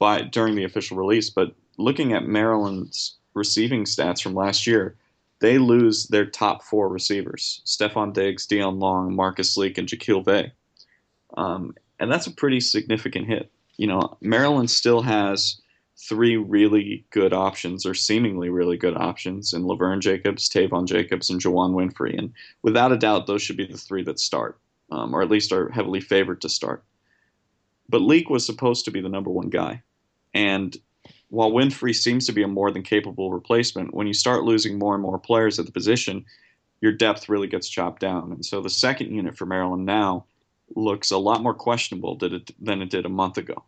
by 0.00 0.22
during 0.22 0.56
the 0.56 0.64
official 0.64 0.96
release. 0.96 1.30
But 1.30 1.54
looking 1.78 2.12
at 2.12 2.26
Maryland's 2.26 3.14
receiving 3.34 3.84
stats 3.84 4.20
from 4.20 4.34
last 4.34 4.66
year, 4.66 4.96
they 5.38 5.58
lose 5.58 6.08
their 6.08 6.26
top 6.26 6.64
four 6.64 6.88
receivers: 6.88 7.62
Stefon 7.64 8.12
Diggs, 8.12 8.48
Deon 8.48 8.80
Long, 8.80 9.14
Marcus 9.14 9.56
Leak, 9.56 9.78
and 9.78 9.86
Jacquille 9.86 10.24
Veii. 10.24 10.50
Um, 11.36 11.76
and 12.00 12.10
that's 12.10 12.26
a 12.26 12.32
pretty 12.32 12.58
significant 12.58 13.28
hit. 13.28 13.48
You 13.76 13.86
know, 13.86 14.18
Maryland 14.20 14.70
still 14.70 15.02
has 15.02 15.59
three 16.08 16.36
really 16.36 17.04
good 17.10 17.32
options, 17.32 17.84
or 17.84 17.94
seemingly 17.94 18.48
really 18.48 18.76
good 18.76 18.96
options, 18.96 19.52
in 19.52 19.64
Levern 19.64 20.00
Jacobs, 20.00 20.48
Taivon 20.48 20.86
Jacobs, 20.86 21.30
and 21.30 21.40
Juwann 21.40 21.72
Winfree. 21.74 22.18
And 22.18 22.32
without 22.62 22.92
a 22.92 22.96
doubt, 22.96 23.26
those 23.26 23.42
should 23.42 23.56
be 23.56 23.66
the 23.66 23.76
three 23.76 24.02
that 24.04 24.18
start, 24.18 24.58
um, 24.90 25.14
or 25.14 25.22
at 25.22 25.30
least 25.30 25.52
are 25.52 25.68
heavily 25.70 26.00
favored 26.00 26.40
to 26.42 26.48
start. 26.48 26.82
But 27.88 28.00
Leak 28.00 28.30
was 28.30 28.46
supposed 28.46 28.84
to 28.84 28.90
be 28.90 29.00
the 29.00 29.08
number 29.08 29.30
one 29.30 29.50
guy. 29.50 29.82
And 30.32 30.76
while 31.28 31.50
Winfree 31.50 31.94
seems 31.94 32.26
to 32.26 32.32
be 32.32 32.42
a 32.42 32.48
more 32.48 32.70
than 32.70 32.82
capable 32.82 33.32
replacement, 33.32 33.94
when 33.94 34.06
you 34.06 34.14
start 34.14 34.44
losing 34.44 34.78
more 34.78 34.94
and 34.94 35.02
more 35.02 35.18
players 35.18 35.58
at 35.58 35.66
the 35.66 35.72
position, 35.72 36.24
your 36.80 36.92
depth 36.92 37.28
really 37.28 37.46
gets 37.46 37.68
chopped 37.68 38.00
down. 38.00 38.32
And 38.32 38.44
so 38.44 38.60
the 38.60 38.70
second 38.70 39.14
unit 39.14 39.36
for 39.36 39.46
Maryland 39.46 39.84
now 39.84 40.24
looks 40.74 41.10
a 41.10 41.18
lot 41.18 41.42
more 41.42 41.54
questionable 41.54 42.16
than 42.16 42.34
it, 42.34 42.50
than 42.58 42.80
it 42.80 42.90
did 42.90 43.04
a 43.04 43.10
month 43.10 43.36
ago. 43.36 43.64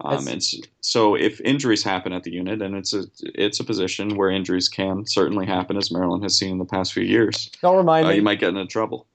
Um, 0.00 0.28
and 0.28 0.42
so, 0.80 1.14
if 1.14 1.40
injuries 1.40 1.82
happen 1.82 2.12
at 2.12 2.22
the 2.22 2.30
unit, 2.30 2.60
and 2.60 2.76
it's 2.76 2.92
a 2.92 3.04
it's 3.22 3.60
a 3.60 3.64
position 3.64 4.16
where 4.16 4.30
injuries 4.30 4.68
can 4.68 5.06
certainly 5.06 5.46
happen, 5.46 5.76
as 5.76 5.90
Maryland 5.90 6.22
has 6.22 6.36
seen 6.36 6.50
in 6.50 6.58
the 6.58 6.66
past 6.66 6.92
few 6.92 7.02
years. 7.02 7.50
Don't 7.62 7.76
remind 7.76 8.06
uh, 8.06 8.10
me. 8.10 8.16
You 8.16 8.22
might 8.22 8.38
get 8.38 8.50
into 8.50 8.66
trouble. 8.66 9.06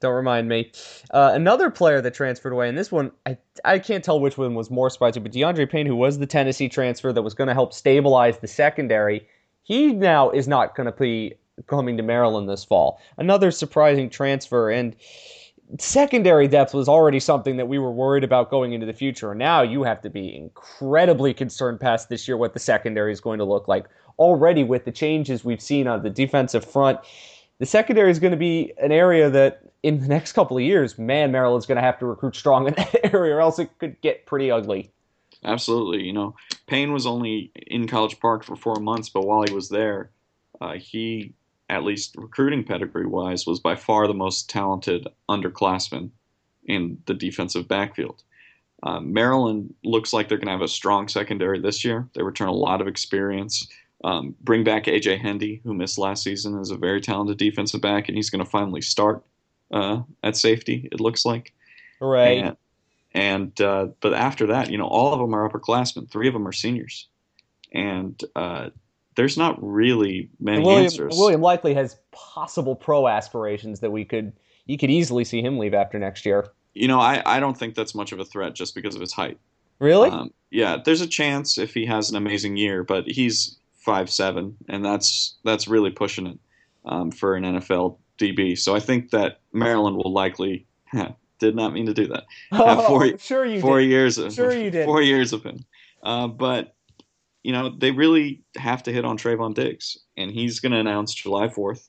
Don't 0.00 0.14
remind 0.14 0.48
me. 0.48 0.70
Uh, 1.10 1.32
another 1.34 1.70
player 1.70 2.02
that 2.02 2.12
transferred 2.12 2.52
away, 2.52 2.68
and 2.68 2.76
this 2.76 2.92
one 2.92 3.12
I 3.24 3.38
I 3.64 3.78
can't 3.78 4.04
tell 4.04 4.20
which 4.20 4.36
one 4.36 4.54
was 4.54 4.70
more 4.70 4.90
surprising, 4.90 5.22
but 5.22 5.32
DeAndre 5.32 5.70
Payne, 5.70 5.86
who 5.86 5.96
was 5.96 6.18
the 6.18 6.26
Tennessee 6.26 6.68
transfer 6.68 7.14
that 7.14 7.22
was 7.22 7.32
going 7.32 7.48
to 7.48 7.54
help 7.54 7.72
stabilize 7.72 8.38
the 8.38 8.48
secondary, 8.48 9.26
he 9.62 9.94
now 9.94 10.28
is 10.30 10.46
not 10.46 10.74
going 10.76 10.86
to 10.86 10.92
be 10.92 11.34
coming 11.66 11.96
to 11.96 12.02
Maryland 12.02 12.46
this 12.46 12.62
fall. 12.62 13.00
Another 13.16 13.50
surprising 13.50 14.10
transfer, 14.10 14.70
and 14.70 14.94
secondary 15.78 16.48
depth 16.48 16.74
was 16.74 16.88
already 16.88 17.20
something 17.20 17.56
that 17.56 17.66
we 17.66 17.78
were 17.78 17.90
worried 17.90 18.24
about 18.24 18.50
going 18.50 18.72
into 18.72 18.86
the 18.86 18.92
future. 18.92 19.32
And 19.32 19.38
now 19.38 19.62
you 19.62 19.82
have 19.82 20.00
to 20.02 20.10
be 20.10 20.34
incredibly 20.34 21.34
concerned 21.34 21.80
past 21.80 22.08
this 22.08 22.26
year 22.28 22.36
what 22.36 22.52
the 22.52 22.58
secondary 22.58 23.12
is 23.12 23.20
going 23.20 23.38
to 23.38 23.44
look 23.44 23.68
like. 23.68 23.86
Already 24.18 24.64
with 24.64 24.84
the 24.84 24.92
changes 24.92 25.44
we've 25.44 25.60
seen 25.60 25.86
on 25.86 26.02
the 26.02 26.10
defensive 26.10 26.64
front, 26.64 27.00
the 27.58 27.66
secondary 27.66 28.10
is 28.10 28.18
going 28.18 28.30
to 28.30 28.36
be 28.36 28.72
an 28.78 28.92
area 28.92 29.28
that 29.30 29.62
in 29.82 30.00
the 30.00 30.08
next 30.08 30.32
couple 30.32 30.56
of 30.56 30.62
years, 30.62 30.98
man, 30.98 31.32
Maryland's 31.32 31.66
going 31.66 31.76
to 31.76 31.82
have 31.82 31.98
to 31.98 32.06
recruit 32.06 32.34
strong 32.34 32.66
in 32.66 32.74
that 32.74 33.14
area, 33.14 33.34
or 33.34 33.40
else 33.40 33.58
it 33.58 33.70
could 33.78 34.00
get 34.00 34.26
pretty 34.26 34.50
ugly. 34.50 34.90
Absolutely. 35.44 36.02
You 36.02 36.12
know, 36.12 36.34
Payne 36.66 36.92
was 36.92 37.06
only 37.06 37.52
in 37.66 37.86
College 37.86 38.18
Park 38.20 38.42
for 38.42 38.56
four 38.56 38.76
months, 38.76 39.08
but 39.08 39.26
while 39.26 39.42
he 39.42 39.52
was 39.52 39.68
there, 39.68 40.10
uh, 40.60 40.72
he, 40.72 41.32
at 41.68 41.84
least 41.84 42.14
recruiting 42.16 42.64
pedigree 42.64 43.06
wise, 43.06 43.46
was 43.46 43.60
by 43.60 43.76
far 43.76 44.06
the 44.06 44.14
most 44.14 44.48
talented 44.48 45.08
underclassman 45.28 46.10
in 46.66 46.98
the 47.06 47.14
defensive 47.14 47.66
backfield. 47.68 48.22
Uh, 48.82 49.00
Maryland 49.00 49.74
looks 49.84 50.12
like 50.12 50.28
they're 50.28 50.38
going 50.38 50.46
to 50.46 50.52
have 50.52 50.62
a 50.62 50.68
strong 50.68 51.08
secondary 51.08 51.58
this 51.58 51.84
year. 51.84 52.08
They 52.14 52.22
return 52.22 52.48
a 52.48 52.52
lot 52.52 52.80
of 52.80 52.88
experience. 52.88 53.68
Um, 54.04 54.36
bring 54.42 54.62
back 54.62 54.84
AJ 54.84 55.20
Hendy, 55.20 55.60
who 55.64 55.74
missed 55.74 55.98
last 55.98 56.22
season, 56.22 56.58
is 56.60 56.70
a 56.70 56.76
very 56.76 57.00
talented 57.00 57.38
defensive 57.38 57.80
back, 57.80 58.08
and 58.08 58.16
he's 58.16 58.30
going 58.30 58.44
to 58.44 58.50
finally 58.50 58.82
start 58.82 59.24
uh, 59.72 60.02
at 60.22 60.36
safety. 60.36 60.88
It 60.92 61.00
looks 61.00 61.24
like. 61.24 61.52
Right. 62.00 62.44
And, 62.44 62.56
and 63.12 63.60
uh, 63.60 63.86
but 64.00 64.12
after 64.12 64.46
that, 64.48 64.70
you 64.70 64.76
know, 64.76 64.86
all 64.86 65.12
of 65.12 65.18
them 65.18 65.34
are 65.34 65.48
upperclassmen. 65.48 66.10
Three 66.10 66.28
of 66.28 66.34
them 66.34 66.46
are 66.46 66.52
seniors, 66.52 67.08
and 67.72 68.22
uh, 68.36 68.70
there's 69.16 69.36
not 69.36 69.58
really 69.60 70.30
many 70.38 70.62
William, 70.62 70.84
answers. 70.84 71.14
William 71.16 71.40
Likely 71.40 71.74
has 71.74 71.96
possible 72.12 72.76
pro 72.76 73.08
aspirations 73.08 73.80
that 73.80 73.90
we 73.90 74.04
could 74.04 74.32
you 74.66 74.78
could 74.78 74.90
easily 74.90 75.24
see 75.24 75.40
him 75.40 75.58
leave 75.58 75.74
after 75.74 75.98
next 75.98 76.26
year. 76.26 76.48
You 76.74 76.88
know, 76.88 77.00
I, 77.00 77.22
I 77.24 77.40
don't 77.40 77.56
think 77.56 77.74
that's 77.74 77.94
much 77.94 78.12
of 78.12 78.20
a 78.20 78.24
threat 78.24 78.54
just 78.54 78.74
because 78.74 78.94
of 78.94 79.00
his 79.00 79.12
height. 79.12 79.38
Really? 79.78 80.10
Um, 80.10 80.32
yeah, 80.50 80.76
there's 80.84 81.00
a 81.00 81.06
chance 81.06 81.58
if 81.58 81.72
he 81.72 81.86
has 81.86 82.10
an 82.10 82.16
amazing 82.16 82.56
year, 82.56 82.84
but 82.84 83.06
he's 83.06 83.56
five 83.76 84.10
seven, 84.10 84.56
and 84.68 84.84
that's 84.84 85.36
that's 85.44 85.66
really 85.66 85.90
pushing 85.90 86.26
it 86.26 86.38
um, 86.84 87.10
for 87.10 87.34
an 87.34 87.44
NFL 87.44 87.96
DB. 88.18 88.58
So 88.58 88.74
I 88.74 88.80
think 88.80 89.10
that 89.10 89.40
Maryland 89.52 89.96
will 89.96 90.12
likely 90.12 90.66
did 91.38 91.54
not 91.54 91.72
mean 91.72 91.86
to 91.86 91.94
do 91.94 92.06
that. 92.08 92.24
Oh, 92.52 92.86
four, 92.86 93.18
sure 93.18 93.44
you 93.46 93.60
four 93.60 93.80
did. 93.80 93.88
years 93.88 94.18
of 94.18 94.32
sure 94.32 94.52
you 94.52 94.70
did. 94.70 94.84
four 94.86 95.02
years 95.02 95.32
of 95.32 95.42
him, 95.42 95.64
uh, 96.02 96.26
but 96.26 96.75
you 97.46 97.52
know 97.52 97.70
they 97.70 97.92
really 97.92 98.42
have 98.56 98.82
to 98.82 98.92
hit 98.92 99.04
on 99.04 99.16
Trevon 99.16 99.54
Diggs, 99.54 99.96
and 100.16 100.32
he's 100.32 100.58
going 100.58 100.72
to 100.72 100.80
announce 100.80 101.14
July 101.14 101.48
fourth, 101.48 101.88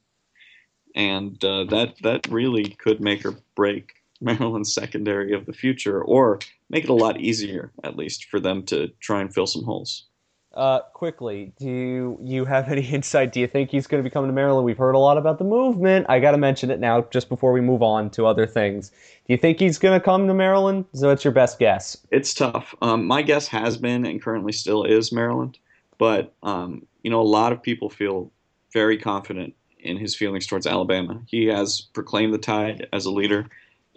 and 0.95 1.43
uh, 1.43 1.63
that 1.63 1.95
that 2.03 2.27
really 2.27 2.65
could 2.65 3.01
make 3.01 3.25
or 3.25 3.39
break 3.55 3.93
Maryland's 4.21 4.71
secondary 4.71 5.33
of 5.33 5.47
the 5.47 5.53
future, 5.53 5.99
or 6.03 6.37
make 6.69 6.83
it 6.83 6.91
a 6.91 6.93
lot 6.93 7.19
easier 7.19 7.71
at 7.83 7.97
least 7.97 8.25
for 8.25 8.39
them 8.39 8.61
to 8.65 8.89
try 8.99 9.19
and 9.19 9.33
fill 9.33 9.47
some 9.47 9.63
holes. 9.63 10.05
Uh, 10.53 10.79
quickly, 10.93 11.53
do 11.59 12.17
you 12.23 12.45
have 12.45 12.69
any 12.69 12.81
insight? 12.93 13.31
Do 13.31 13.39
you 13.39 13.47
think 13.47 13.69
he's 13.69 13.85
going 13.85 14.03
to 14.03 14.09
be 14.09 14.11
coming 14.11 14.29
to 14.29 14.33
Maryland? 14.33 14.65
We've 14.65 14.77
heard 14.77 14.95
a 14.95 14.99
lot 14.99 15.17
about 15.17 15.37
the 15.37 15.43
movement. 15.43 16.05
I 16.09 16.19
got 16.19 16.31
to 16.31 16.37
mention 16.37 16.71
it 16.71 16.79
now, 16.79 17.01
just 17.11 17.29
before 17.29 17.51
we 17.51 17.61
move 17.61 17.83
on 17.83 18.09
to 18.11 18.25
other 18.25 18.47
things. 18.47 18.89
Do 18.89 19.33
you 19.33 19.37
think 19.37 19.59
he's 19.59 19.77
going 19.77 19.99
to 19.99 20.03
come 20.03 20.27
to 20.27 20.33
Maryland? 20.33 20.85
So 20.93 21.09
what's 21.09 21.23
your 21.23 21.33
best 21.33 21.59
guess? 21.59 21.97
It's 22.11 22.33
tough. 22.33 22.73
Um, 22.81 23.05
my 23.05 23.21
guess 23.21 23.47
has 23.49 23.77
been 23.77 24.05
and 24.05 24.21
currently 24.21 24.51
still 24.51 24.83
is 24.83 25.11
Maryland, 25.11 25.59
but 25.97 26.33
um, 26.43 26.85
you 27.03 27.11
know 27.11 27.21
a 27.21 27.23
lot 27.23 27.51
of 27.51 27.61
people 27.61 27.89
feel 27.89 28.31
very 28.73 28.97
confident 28.97 29.53
in 29.79 29.97
his 29.97 30.15
feelings 30.15 30.47
towards 30.47 30.65
Alabama. 30.65 31.21
He 31.27 31.45
has 31.45 31.81
proclaimed 31.81 32.33
the 32.33 32.39
tide 32.39 32.87
as 32.93 33.05
a 33.05 33.11
leader, 33.11 33.47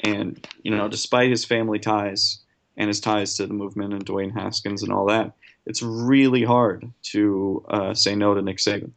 and 0.04 0.47
you 0.62 0.71
know 0.71 0.88
despite 0.88 1.30
his 1.30 1.45
family 1.45 1.78
ties 1.78 2.40
and 2.76 2.88
his 2.88 3.00
ties 3.00 3.35
to 3.37 3.47
the 3.47 3.54
movement 3.54 3.95
and 3.95 4.04
Dwayne 4.04 4.33
Haskins 4.33 4.83
and 4.83 4.92
all 4.92 5.07
that 5.07 5.33
it's 5.66 5.82
really 5.82 6.44
hard 6.44 6.90
to 7.02 7.64
uh, 7.68 7.94
say 7.94 8.14
no 8.14 8.34
to 8.34 8.42
Nick 8.42 8.58
Saban. 8.58 8.92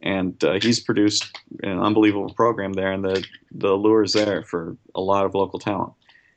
And 0.00 0.42
uh, 0.44 0.58
he's 0.60 0.78
produced 0.78 1.36
an 1.62 1.80
unbelievable 1.80 2.32
program 2.32 2.72
there, 2.72 2.92
and 2.92 3.04
the, 3.04 3.24
the 3.50 3.72
lure 3.72 4.04
is 4.04 4.12
there 4.12 4.44
for 4.44 4.76
a 4.94 5.00
lot 5.00 5.24
of 5.24 5.34
local 5.34 5.58
talent. 5.58 5.92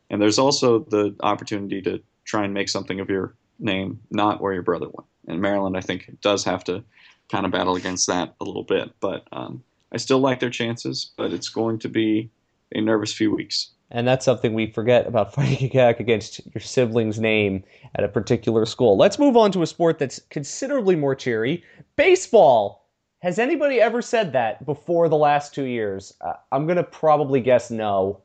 And 0.10 0.22
there's 0.22 0.40
also 0.40 0.80
the 0.80 1.16
opportunity 1.22 1.82
to 1.84 2.02
try 2.26 2.44
and 2.44 2.54
make 2.54 2.70
something 2.70 3.00
of 3.00 3.10
your 3.10 3.36
name, 3.60 4.00
not 4.10 4.42
where 4.42 4.54
your 4.54 4.64
brother 4.64 4.88
went. 4.88 5.08
And 5.28 5.42
Maryland, 5.42 5.78
I 5.78 5.82
think, 5.82 6.10
does 6.22 6.44
have 6.44 6.64
to 6.66 6.84
kind 7.30 7.46
of 7.46 7.52
battle 7.52 7.76
against 7.76 8.08
that 8.08 8.34
a 8.42 8.44
little 8.44 8.64
bit. 8.64 8.92
But 9.00 9.28
um, 9.32 9.64
I 9.92 9.98
still 9.98 10.20
like 10.20 10.40
their 10.40 10.50
chances, 10.50 11.12
but 11.16 11.32
it's 11.32 11.50
going 11.50 11.80
to 11.80 11.90
be 11.90 12.30
a 12.74 12.82
nervous 12.82 13.14
few 13.14 13.34
weeks. 13.34 13.70
And 13.92 14.08
that's 14.08 14.26
something 14.26 14.54
we 14.54 14.72
forget 14.72 15.06
about 15.06 15.34
fighting 15.36 15.70
back 15.70 16.00
against 16.00 16.42
your 16.54 16.62
sibling's 16.62 17.20
name 17.20 17.64
at 17.96 18.04
a 18.04 18.08
particular 18.08 18.66
school. 18.66 18.98
Let's 18.98 19.20
move 19.20 19.38
on 19.38 19.52
to 19.52 19.62
a 19.62 19.68
sport 19.68 20.00
that's 20.00 20.22
considerably 20.30 20.96
more 20.96 21.16
cheery 21.16 21.64
baseball. 21.96 22.88
Has 23.20 23.38
anybody 23.38 23.80
ever 23.80 24.02
said 24.02 24.34
that 24.34 24.66
before 24.66 25.08
the 25.08 25.18
last 25.18 25.54
two 25.54 25.66
years? 25.66 26.14
Uh, 26.22 26.34
I'm 26.52 26.66
going 26.66 26.78
to 26.78 26.84
probably 26.84 27.40
guess 27.40 27.70
no. 27.70 28.22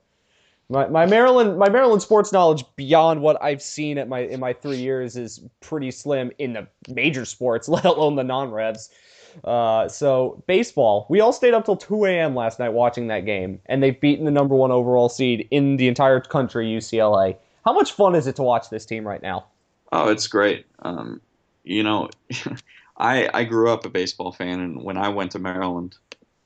My, 0.68 0.88
my 0.88 1.06
Maryland 1.06 1.58
my 1.58 1.68
Maryland 1.68 2.02
sports 2.02 2.32
knowledge 2.32 2.64
beyond 2.74 3.20
what 3.20 3.40
I've 3.40 3.62
seen 3.62 3.98
at 3.98 4.08
my 4.08 4.20
in 4.20 4.40
my 4.40 4.52
three 4.52 4.78
years 4.78 5.16
is 5.16 5.40
pretty 5.60 5.92
slim 5.92 6.32
in 6.38 6.54
the 6.54 6.66
major 6.88 7.24
sports, 7.24 7.68
let 7.68 7.84
alone 7.84 8.16
the 8.16 8.24
non-revs. 8.24 8.90
Uh, 9.44 9.88
so 9.88 10.42
baseball, 10.46 11.06
we 11.08 11.20
all 11.20 11.32
stayed 11.32 11.54
up 11.54 11.64
till 11.64 11.76
2 11.76 12.06
a.m. 12.06 12.34
last 12.34 12.58
night 12.58 12.70
watching 12.70 13.08
that 13.08 13.20
game, 13.20 13.60
and 13.66 13.82
they've 13.82 14.00
beaten 14.00 14.24
the 14.24 14.30
number 14.30 14.54
one 14.54 14.70
overall 14.70 15.08
seed 15.08 15.46
in 15.50 15.76
the 15.76 15.88
entire 15.88 16.20
country, 16.20 16.66
UCLA. 16.66 17.36
How 17.64 17.72
much 17.72 17.92
fun 17.92 18.14
is 18.14 18.26
it 18.26 18.36
to 18.36 18.42
watch 18.42 18.70
this 18.70 18.86
team 18.86 19.06
right 19.06 19.22
now? 19.22 19.46
Oh, 19.92 20.08
it's 20.08 20.26
great. 20.26 20.66
Um, 20.80 21.20
you 21.64 21.82
know, 21.82 22.10
I 22.96 23.28
I 23.34 23.44
grew 23.44 23.70
up 23.70 23.84
a 23.84 23.90
baseball 23.90 24.32
fan, 24.32 24.60
and 24.60 24.82
when 24.82 24.96
I 24.96 25.08
went 25.08 25.32
to 25.32 25.38
Maryland, 25.38 25.96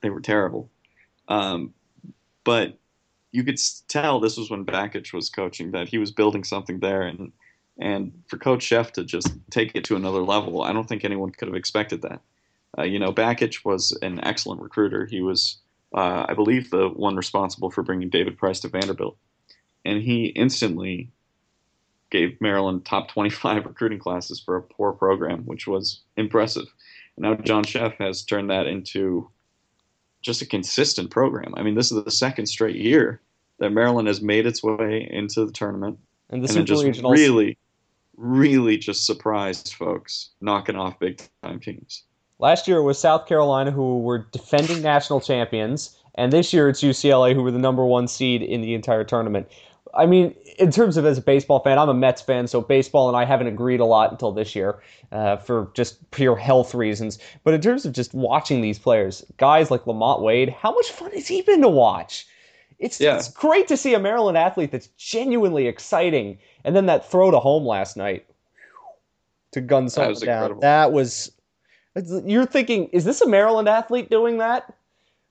they 0.01 0.09
were 0.09 0.21
terrible. 0.21 0.69
Um, 1.27 1.73
but 2.43 2.77
you 3.31 3.43
could 3.43 3.59
tell 3.87 4.19
this 4.19 4.37
was 4.37 4.49
when 4.49 4.65
Bakich 4.65 5.13
was 5.13 5.29
coaching 5.29 5.71
that 5.71 5.87
he 5.87 5.97
was 5.97 6.11
building 6.11 6.43
something 6.43 6.79
there, 6.79 7.03
and 7.03 7.31
and 7.77 8.11
for 8.27 8.37
Coach 8.37 8.69
Szefc 8.69 8.91
to 8.93 9.03
just 9.03 9.31
take 9.49 9.71
it 9.75 9.83
to 9.85 9.95
another 9.95 10.21
level, 10.21 10.61
I 10.61 10.73
don't 10.73 10.87
think 10.87 11.05
anyone 11.05 11.31
could 11.31 11.47
have 11.47 11.55
expected 11.55 12.01
that. 12.01 12.21
Uh, 12.77 12.83
you 12.83 12.99
know, 12.99 13.11
Bakich 13.11 13.65
was 13.65 13.97
an 14.01 14.23
excellent 14.23 14.61
recruiter. 14.61 15.05
He 15.05 15.21
was, 15.21 15.57
uh, 15.93 16.25
I 16.27 16.33
believe, 16.33 16.69
the 16.69 16.89
one 16.89 17.15
responsible 17.15 17.69
for 17.69 17.83
bringing 17.83 18.09
David 18.09 18.37
Price 18.37 18.59
to 18.61 18.69
Vanderbilt, 18.69 19.17
and 19.83 20.01
he 20.01 20.27
instantly 20.27 21.09
gave 22.09 22.39
Maryland 22.39 22.85
top 22.85 23.09
25 23.09 23.65
recruiting 23.65 23.99
classes 23.99 24.39
for 24.39 24.55
a 24.55 24.61
poor 24.61 24.91
program, 24.91 25.43
which 25.45 25.67
was 25.67 26.01
impressive. 26.17 26.67
And 27.15 27.23
now 27.23 27.35
John 27.35 27.63
Szefc 27.63 27.97
has 27.97 28.23
turned 28.23 28.49
that 28.49 28.67
into 28.67 29.29
just 30.21 30.41
a 30.41 30.45
consistent 30.45 31.09
program. 31.09 31.53
I 31.55 31.63
mean, 31.63 31.75
this 31.75 31.91
is 31.91 32.03
the 32.03 32.11
second 32.11 32.45
straight 32.45 32.75
year 32.75 33.21
that 33.57 33.71
Maryland 33.71 34.07
has 34.07 34.21
made 34.21 34.45
its 34.45 34.63
way 34.63 35.07
into 35.09 35.45
the 35.45 35.51
tournament, 35.51 35.99
and, 36.29 36.43
the 36.43 36.57
and 36.57 36.67
just 36.67 37.01
really, 37.03 37.57
really 38.17 38.77
just 38.77 39.05
surprised 39.05 39.73
folks, 39.73 40.29
knocking 40.41 40.75
off 40.75 40.99
big 40.99 41.21
time 41.43 41.59
teams. 41.59 42.03
Last 42.41 42.67
year 42.67 42.77
it 42.77 42.83
was 42.83 42.97
South 42.97 43.27
Carolina 43.27 43.69
who 43.69 43.99
were 43.99 44.25
defending 44.31 44.81
national 44.81 45.21
champions, 45.21 45.95
and 46.15 46.33
this 46.33 46.51
year 46.51 46.67
it's 46.67 46.81
UCLA 46.81 47.35
who 47.35 47.43
were 47.43 47.51
the 47.51 47.59
number 47.59 47.85
one 47.85 48.07
seed 48.07 48.41
in 48.41 48.61
the 48.61 48.73
entire 48.73 49.03
tournament. 49.03 49.47
I 49.93 50.07
mean, 50.07 50.33
in 50.57 50.71
terms 50.71 50.97
of 50.97 51.05
as 51.05 51.19
a 51.19 51.21
baseball 51.21 51.59
fan, 51.59 51.77
I'm 51.77 51.89
a 51.89 51.93
Mets 51.93 52.21
fan, 52.21 52.47
so 52.47 52.59
baseball 52.59 53.09
and 53.09 53.15
I 53.17 53.25
haven't 53.25 53.47
agreed 53.47 53.79
a 53.79 53.85
lot 53.85 54.11
until 54.11 54.31
this 54.31 54.55
year 54.55 54.81
uh, 55.11 55.37
for 55.37 55.69
just 55.75 56.09
pure 56.11 56.35
health 56.35 56.73
reasons. 56.73 57.19
But 57.43 57.53
in 57.53 57.61
terms 57.61 57.85
of 57.85 57.93
just 57.93 58.13
watching 58.13 58.61
these 58.61 58.79
players, 58.79 59.23
guys 59.37 59.69
like 59.69 59.83
LaMonte 59.83 60.21
Wade, 60.21 60.49
how 60.49 60.73
much 60.73 60.89
fun 60.91 61.11
has 61.11 61.27
he 61.27 61.43
been 61.43 61.61
to 61.61 61.69
watch? 61.69 62.25
It's, 62.79 62.99
yeah. 62.99 63.17
it's 63.17 63.27
great 63.27 63.67
to 63.67 63.77
see 63.77 63.93
a 63.93 63.99
Maryland 63.99 64.37
athlete 64.37 64.71
that's 64.71 64.87
genuinely 64.97 65.67
exciting. 65.67 66.39
And 66.63 66.75
then 66.75 66.87
that 66.87 67.09
throw 67.09 67.29
to 67.29 67.39
home 67.39 67.65
last 67.65 67.97
night 67.97 68.25
to 69.51 69.61
gun 69.61 69.89
someone 69.89 70.13
down. 70.15 70.21
Incredible. 70.21 70.61
That 70.61 70.91
was. 70.91 71.31
You're 71.95 72.45
thinking, 72.45 72.87
is 72.87 73.03
this 73.03 73.21
a 73.21 73.27
Maryland 73.27 73.67
athlete 73.67 74.09
doing 74.09 74.37
that? 74.37 74.73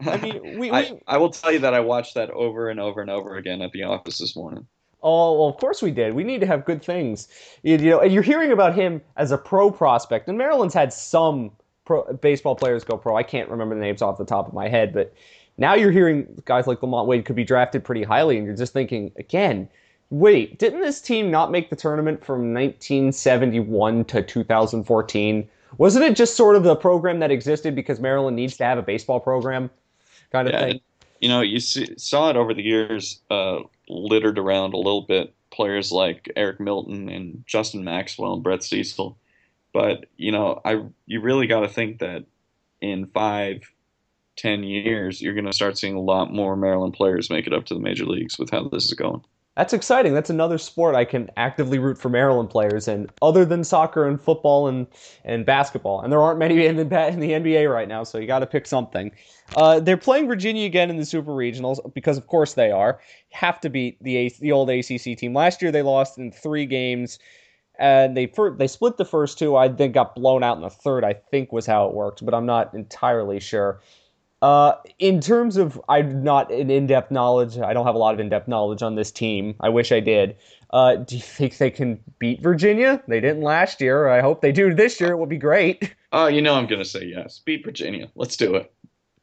I 0.07 0.17
mean, 0.19 0.59
we, 0.59 0.71
I, 0.71 1.01
I, 1.07 1.17
will 1.17 1.31
tell 1.31 1.53
you 1.53 1.59
that 1.61 1.75
I 1.75 1.81
watched 1.81 2.15
that 2.15 2.31
over 2.31 2.69
and 2.69 2.79
over 2.79 3.01
and 3.01 3.11
over 3.11 3.37
again 3.37 3.63
at 3.63 3.73
the 3.73 3.85
office 3.85 4.19
this 4.19 4.37
morning. 4.37 4.67
Oh, 5.03 5.39
well, 5.39 5.49
of 5.49 5.57
course 5.57 5.81
we 5.81 5.91
did. 5.91 6.15
We 6.15 6.25
need 6.25 6.41
to 6.41 6.47
have 6.47 6.67
good 6.67 6.83
things. 6.83 7.29
You, 7.63 7.79
you 7.79 7.91
know, 7.91 8.01
and 8.01 8.13
you're 8.13 8.23
hearing 8.23 8.53
about 8.53 8.75
him 8.75 9.01
as 9.17 9.33
a 9.33 9.39
pro 9.39 9.71
prospect, 9.71 10.29
and 10.29 10.37
Maryland's 10.37 10.75
had 10.75 10.93
some 10.93 11.51
pro, 11.87 12.13
baseball 12.15 12.55
players 12.55 12.85
go 12.85 12.99
pro. 12.99 13.17
I 13.17 13.23
can't 13.23 13.49
remember 13.49 13.75
the 13.75 13.81
names 13.81 14.03
off 14.03 14.19
the 14.19 14.27
top 14.27 14.47
of 14.47 14.53
my 14.53 14.69
head, 14.69 14.93
but 14.93 15.15
now 15.57 15.75
you're 15.75 15.91
hearing 15.91 16.43
guys 16.45 16.67
like 16.67 16.81
LaMonte 16.81 17.07
Wade 17.07 17.25
could 17.25 17.37
be 17.37 17.45
drafted 17.45 17.85
pretty 17.85 18.03
highly, 18.03 18.37
and 18.37 18.47
you're 18.47 18.57
just 18.57 18.73
thinking 18.73 19.13
again. 19.17 19.69
Wait, 20.11 20.59
didn't 20.59 20.81
this 20.81 21.01
team 21.01 21.31
not 21.31 21.53
make 21.53 21.71
the 21.71 21.77
tournament 21.77 22.25
from 22.25 22.53
1971 22.53 24.05
to 24.07 24.23
2014? 24.23 25.49
Wasn't 25.79 26.05
it 26.05 26.17
just 26.17 26.37
sort 26.37 26.57
of 26.57 26.65
the 26.65 26.77
program 26.77 27.21
that 27.21 27.31
existed 27.31 27.75
because 27.75 28.01
Maryland 28.01 28.37
needs 28.37 28.57
to 28.57 28.65
have 28.65 28.79
a 28.79 28.83
baseball 28.83 29.21
program? 29.21 29.71
kind 30.31 30.49
of 30.49 30.55
yeah, 30.55 30.61
thing. 30.61 30.81
You 31.21 31.29
know, 31.29 31.41
you 31.41 31.61
see, 31.61 31.95
saw 31.99 32.31
it 32.31 32.37
over 32.37 32.55
the 32.55 32.63
years. 32.63 33.21
Uh, 33.31 33.61
littered 33.89 34.39
around 34.39 34.73
a 34.75 34.79
little 34.79 35.03
bit. 35.03 35.35
Players 35.51 35.91
like 35.91 36.31
Eric 36.37 36.61
Milton 36.61 37.09
and 37.09 37.43
Justin 37.47 37.85
Maxwell 37.85 38.35
and 38.35 38.43
Brett 38.43 38.63
Cecil. 38.63 39.19
But 39.73 40.07
you 40.17 40.33
know, 40.33 40.61
I 40.65 40.85
you 41.07 41.21
really 41.21 41.47
got 41.47 41.61
to 41.61 41.69
think 41.69 41.99
that 41.99 42.25
in 42.81 43.07
five, 43.07 43.63
ten 44.37 44.63
years, 44.63 45.21
you're 45.21 45.35
going 45.35 45.47
to 45.47 45.53
start 45.53 45.77
seeing 45.77 45.95
a 45.95 46.01
lot 46.01 46.33
more 46.33 46.57
Maryland 46.57 46.95
players 46.95 47.31
make 47.31 47.47
it 47.47 47.53
up 47.53 47.67
to 47.67 47.75
the 47.75 47.81
major 47.81 48.07
leagues 48.07 48.39
with 48.39 48.51
how 48.51 48.69
this 48.69 48.85
is 48.85 48.95
going. 48.95 49.23
That's 49.61 49.75
exciting. 49.75 50.15
That's 50.15 50.31
another 50.31 50.57
sport 50.57 50.95
I 50.95 51.05
can 51.05 51.31
actively 51.37 51.79
root 51.79 51.99
for 51.99 52.09
Maryland 52.09 52.49
players 52.49 52.89
in, 52.89 53.11
other 53.21 53.45
than 53.45 53.63
soccer 53.63 54.09
and 54.09 54.19
football 54.19 54.69
and, 54.69 54.87
and 55.23 55.45
basketball. 55.45 56.01
And 56.01 56.11
there 56.11 56.23
aren't 56.23 56.39
many 56.39 56.65
in 56.65 56.77
the, 56.77 57.09
in 57.09 57.21
the 57.21 57.33
NBA 57.33 57.71
right 57.71 57.87
now, 57.87 58.03
so 58.03 58.17
you 58.17 58.27
got 58.27 58.39
to 58.39 58.47
pick 58.47 58.67
something. 58.67 59.13
Uh, 59.57 59.79
they're 59.79 59.99
playing 59.99 60.29
Virginia 60.29 60.65
again 60.65 60.89
in 60.89 60.97
the 60.97 61.05
Super 61.05 61.33
Regionals 61.33 61.79
because, 61.93 62.17
of 62.17 62.27
course, 62.27 62.55
they 62.55 62.71
are. 62.71 63.01
Have 63.33 63.61
to 63.61 63.69
beat 63.69 64.03
the 64.03 64.35
the 64.41 64.51
old 64.51 64.71
ACC 64.71 65.19
team. 65.19 65.35
Last 65.35 65.61
year 65.61 65.71
they 65.71 65.83
lost 65.83 66.17
in 66.17 66.33
three 66.33 66.65
games, 66.65 67.19
and 67.79 68.17
they 68.17 68.33
they 68.57 68.67
split 68.67 68.97
the 68.97 69.05
first 69.05 69.39
two. 69.39 69.57
I 69.57 69.69
think 69.69 69.93
got 69.93 70.15
blown 70.15 70.43
out 70.43 70.57
in 70.57 70.63
the 70.63 70.71
third. 70.71 71.05
I 71.05 71.13
think 71.13 71.53
was 71.53 71.67
how 71.67 71.87
it 71.87 71.93
worked, 71.93 72.25
but 72.25 72.33
I'm 72.33 72.47
not 72.47 72.73
entirely 72.73 73.41
sure. 73.41 73.83
Uh, 74.43 74.73
in 74.99 75.21
terms 75.21 75.57
of, 75.57 75.81
I'm 75.89 76.23
not 76.23 76.51
an 76.51 76.71
in-depth 76.71 77.11
knowledge. 77.11 77.59
I 77.59 77.75
don't 77.75 77.85
have 77.85 77.95
a 77.95 77.99
lot 77.99 78.15
of 78.15 78.21
in-depth 78.21 78.49
knowledge 78.49 78.83
on 78.83 78.95
this 78.95 79.11
team. 79.11 79.55
I 79.61 79.69
wish 79.69 79.93
I 79.93 80.01
did. 80.01 80.37
Uh, 80.71 80.97
do 80.97 81.17
you 81.17 81.23
think 81.23 81.59
they 81.59 81.71
can 81.71 82.01
beat 82.19 82.41
Virginia? 82.41 83.03
They 83.07 83.21
didn't 83.21 83.43
last 83.43 83.81
year. 83.81 84.09
I 84.09 84.21
hope 84.21 84.41
they 84.41 84.53
do 84.53 84.73
this 84.73 85.01
year. 85.01 85.11
It 85.11 85.19
would 85.19 85.29
be 85.29 85.37
great. 85.37 85.95
Oh, 86.13 86.27
you 86.29 86.41
know 86.41 86.55
I'm 86.55 86.67
gonna 86.67 86.85
say 86.85 87.05
yes. 87.05 87.41
Beat 87.45 87.65
Virginia. 87.65 88.11
Let's 88.15 88.37
do 88.37 88.55
it. 88.55 88.73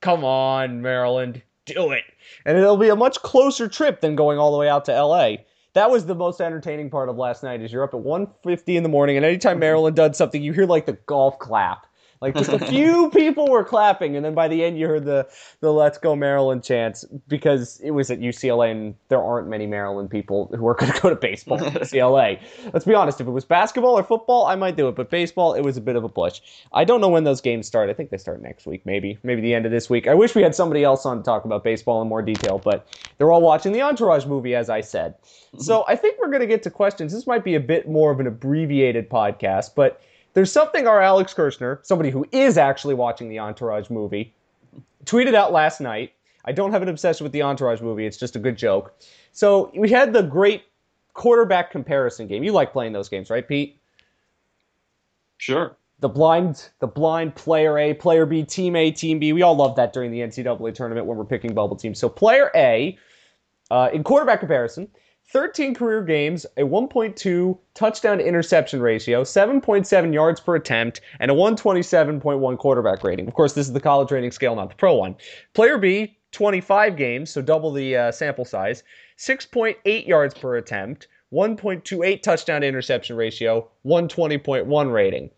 Come 0.01 0.23
on, 0.23 0.81
Maryland, 0.81 1.41
do 1.65 1.91
it. 1.91 2.03
And 2.45 2.57
it'll 2.57 2.77
be 2.77 2.89
a 2.89 2.95
much 2.95 3.21
closer 3.23 3.67
trip 3.67 4.01
than 4.01 4.15
going 4.15 4.37
all 4.37 4.51
the 4.51 4.57
way 4.57 4.69
out 4.69 4.85
to 4.85 4.93
L.A. 4.93 5.45
That 5.73 5.89
was 5.89 6.05
the 6.05 6.15
most 6.15 6.41
entertaining 6.41 6.89
part 6.89 7.09
of 7.09 7.17
last 7.17 7.43
night. 7.43 7.61
Is 7.61 7.71
you're 7.71 7.83
up 7.83 7.93
at 7.93 8.01
1:50 8.01 8.75
in 8.75 8.83
the 8.83 8.89
morning, 8.89 9.17
and 9.17 9.25
anytime 9.25 9.57
Maryland 9.57 9.95
does 9.95 10.17
something, 10.17 10.43
you 10.43 10.53
hear 10.53 10.65
like 10.65 10.85
the 10.85 10.93
golf 11.07 11.39
clap 11.39 11.86
like 12.21 12.35
just 12.35 12.51
a 12.51 12.59
few 12.59 13.09
people 13.13 13.47
were 13.47 13.63
clapping, 13.63 14.15
and 14.15 14.25
then 14.25 14.33
by 14.33 14.47
the 14.47 14.63
end 14.63 14.77
you 14.77 14.87
heard 14.87 15.05
the 15.05 15.27
the 15.59 15.71
"Let's 15.71 15.97
Go 15.97 16.15
Maryland" 16.15 16.63
chants 16.63 17.05
because 17.27 17.79
it 17.81 17.91
was 17.91 18.09
at 18.09 18.19
UCLA, 18.19 18.71
and 18.71 18.95
there 19.09 19.21
aren't 19.21 19.47
many 19.47 19.65
Maryland 19.65 20.09
people 20.09 20.51
who 20.55 20.67
are 20.67 20.73
going 20.73 20.91
to 20.91 21.01
go 21.01 21.09
to 21.09 21.15
baseball 21.15 21.63
at 21.63 21.73
UCLA. 21.73 22.39
Let's 22.73 22.85
be 22.85 22.95
honest. 22.95 23.21
If 23.21 23.27
it 23.27 23.31
was 23.31 23.45
basketball 23.45 23.97
or 23.97 24.03
football, 24.03 24.45
I 24.45 24.55
might 24.55 24.75
do 24.75 24.87
it, 24.87 24.95
but 24.95 25.09
baseball, 25.09 25.53
it 25.53 25.61
was 25.61 25.77
a 25.77 25.81
bit 25.81 25.95
of 25.95 26.03
a 26.03 26.09
push. 26.09 26.41
I 26.73 26.83
don't 26.83 27.01
know 27.01 27.09
when 27.09 27.23
those 27.23 27.41
games 27.41 27.67
start. 27.67 27.89
I 27.89 27.93
think 27.93 28.09
they 28.09 28.17
start 28.17 28.41
next 28.41 28.65
week, 28.65 28.85
maybe, 28.85 29.17
maybe 29.23 29.41
the 29.41 29.53
end 29.53 29.65
of 29.65 29.71
this 29.71 29.89
week. 29.89 30.07
I 30.07 30.13
wish 30.13 30.35
we 30.35 30.41
had 30.41 30.55
somebody 30.55 30.83
else 30.83 31.05
on 31.05 31.17
to 31.17 31.23
talk 31.23 31.45
about 31.45 31.63
baseball 31.63 32.01
in 32.01 32.07
more 32.07 32.21
detail, 32.21 32.59
but 32.63 32.87
they're 33.17 33.31
all 33.31 33.41
watching 33.41 33.71
the 33.71 33.81
Entourage 33.81 34.25
movie, 34.25 34.55
as 34.55 34.69
I 34.69 34.81
said. 34.81 35.15
So 35.57 35.85
I 35.87 35.95
think 35.95 36.19
we're 36.19 36.29
going 36.29 36.41
to 36.41 36.47
get 36.47 36.63
to 36.63 36.71
questions. 36.71 37.13
This 37.13 37.27
might 37.27 37.43
be 37.43 37.55
a 37.55 37.59
bit 37.59 37.87
more 37.87 38.11
of 38.11 38.19
an 38.19 38.27
abbreviated 38.27 39.09
podcast, 39.09 39.75
but 39.75 40.01
there's 40.37 40.51
something 40.51 40.85
our 40.85 41.01
Alex 41.01 41.33
Kirshner, 41.33 41.83
somebody 41.83 42.11
who 42.11 42.23
is 42.31 42.59
actually 42.59 42.93
watching 42.93 43.27
the 43.27 43.39
Entourage 43.39 43.89
movie, 43.89 44.35
tweeted 45.03 45.33
out 45.33 45.51
last 45.51 45.81
night. 45.81 46.13
I 46.45 46.51
don't 46.51 46.71
have 46.71 46.83
an 46.83 46.89
obsession 46.89 47.23
with 47.23 47.31
the 47.31 47.41
Entourage 47.41 47.81
movie, 47.81 48.05
it's 48.05 48.17
just 48.17 48.35
a 48.35 48.39
good 48.39 48.55
joke. 48.55 48.93
So 49.31 49.71
we 49.75 49.89
had 49.89 50.13
the 50.13 50.21
great 50.21 50.65
quarterback 51.15 51.71
comparison 51.71 52.27
game. 52.27 52.43
You 52.43 52.51
like 52.51 52.71
playing 52.71 52.93
those 52.93 53.09
games, 53.09 53.31
right, 53.31 53.47
Pete? 53.47 53.81
Sure. 55.39 55.75
The 56.01 56.09
blind, 56.09 56.69
the 56.81 56.87
blind 56.87 57.33
player 57.33 57.79
A, 57.79 57.95
player 57.95 58.27
B, 58.27 58.43
team 58.43 58.75
A, 58.75 58.91
team 58.91 59.17
B. 59.17 59.33
We 59.33 59.41
all 59.41 59.55
love 59.55 59.75
that 59.77 59.91
during 59.91 60.11
the 60.11 60.19
NCAA 60.19 60.75
tournament 60.75 61.07
when 61.07 61.17
we're 61.17 61.25
picking 61.25 61.55
bubble 61.55 61.77
teams. 61.77 61.97
So 61.97 62.09
player 62.09 62.51
A, 62.53 62.95
uh, 63.71 63.89
in 63.91 64.03
quarterback 64.03 64.41
comparison, 64.41 64.87
13 65.29 65.73
career 65.73 66.01
games, 66.03 66.45
a 66.55 66.61
1.2 66.61 67.57
touchdown 67.73 68.21
interception 68.21 68.81
ratio, 68.81 69.23
7.7 69.23 70.13
yards 70.13 70.39
per 70.39 70.55
attempt, 70.55 71.01
and 71.19 71.29
a 71.29 71.33
127.1 71.33 72.57
quarterback 72.57 73.03
rating. 73.03 73.27
Of 73.27 73.33
course, 73.33 73.53
this 73.53 73.67
is 73.67 73.73
the 73.73 73.81
college 73.81 74.09
rating 74.11 74.31
scale, 74.31 74.55
not 74.55 74.69
the 74.69 74.75
pro 74.75 74.95
one. 74.95 75.15
Player 75.53 75.77
B, 75.77 76.17
25 76.31 76.95
games, 76.95 77.29
so 77.29 77.41
double 77.41 77.71
the 77.71 77.95
uh, 77.97 78.11
sample 78.11 78.45
size, 78.45 78.83
6.8 79.17 80.07
yards 80.07 80.33
per 80.33 80.55
attempt, 80.55 81.07
1.28 81.33 82.21
touchdown 82.21 82.63
interception 82.63 83.17
ratio, 83.17 83.67
120.1 83.85 84.93
rating. 84.93 85.29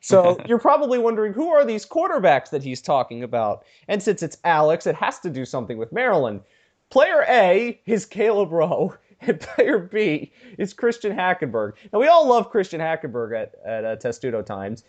So 0.00 0.38
you're 0.46 0.58
probably 0.58 0.98
wondering 0.98 1.32
who 1.32 1.48
are 1.48 1.64
these 1.64 1.86
quarterbacks 1.86 2.50
that 2.50 2.62
he's 2.62 2.82
talking 2.82 3.22
about? 3.22 3.64
And 3.88 4.02
since 4.02 4.22
it's 4.22 4.36
Alex, 4.44 4.86
it 4.86 4.96
has 4.96 5.18
to 5.20 5.30
do 5.30 5.46
something 5.46 5.78
with 5.78 5.92
Maryland. 5.92 6.42
Player 6.90 7.24
A 7.28 7.80
is 7.86 8.04
Caleb 8.04 8.52
Rowe 8.52 8.94
and 9.22 9.40
player 9.40 9.78
B 9.78 10.32
is 10.58 10.72
Christian 10.72 11.16
Hackenberg. 11.16 11.72
Now 11.92 12.00
we 12.00 12.08
all 12.08 12.26
love 12.26 12.50
Christian 12.50 12.80
Hackenberg 12.80 13.40
at 13.40 13.54
at 13.64 13.84
uh, 13.84 13.96
Testudo 13.96 14.42
Times. 14.42 14.84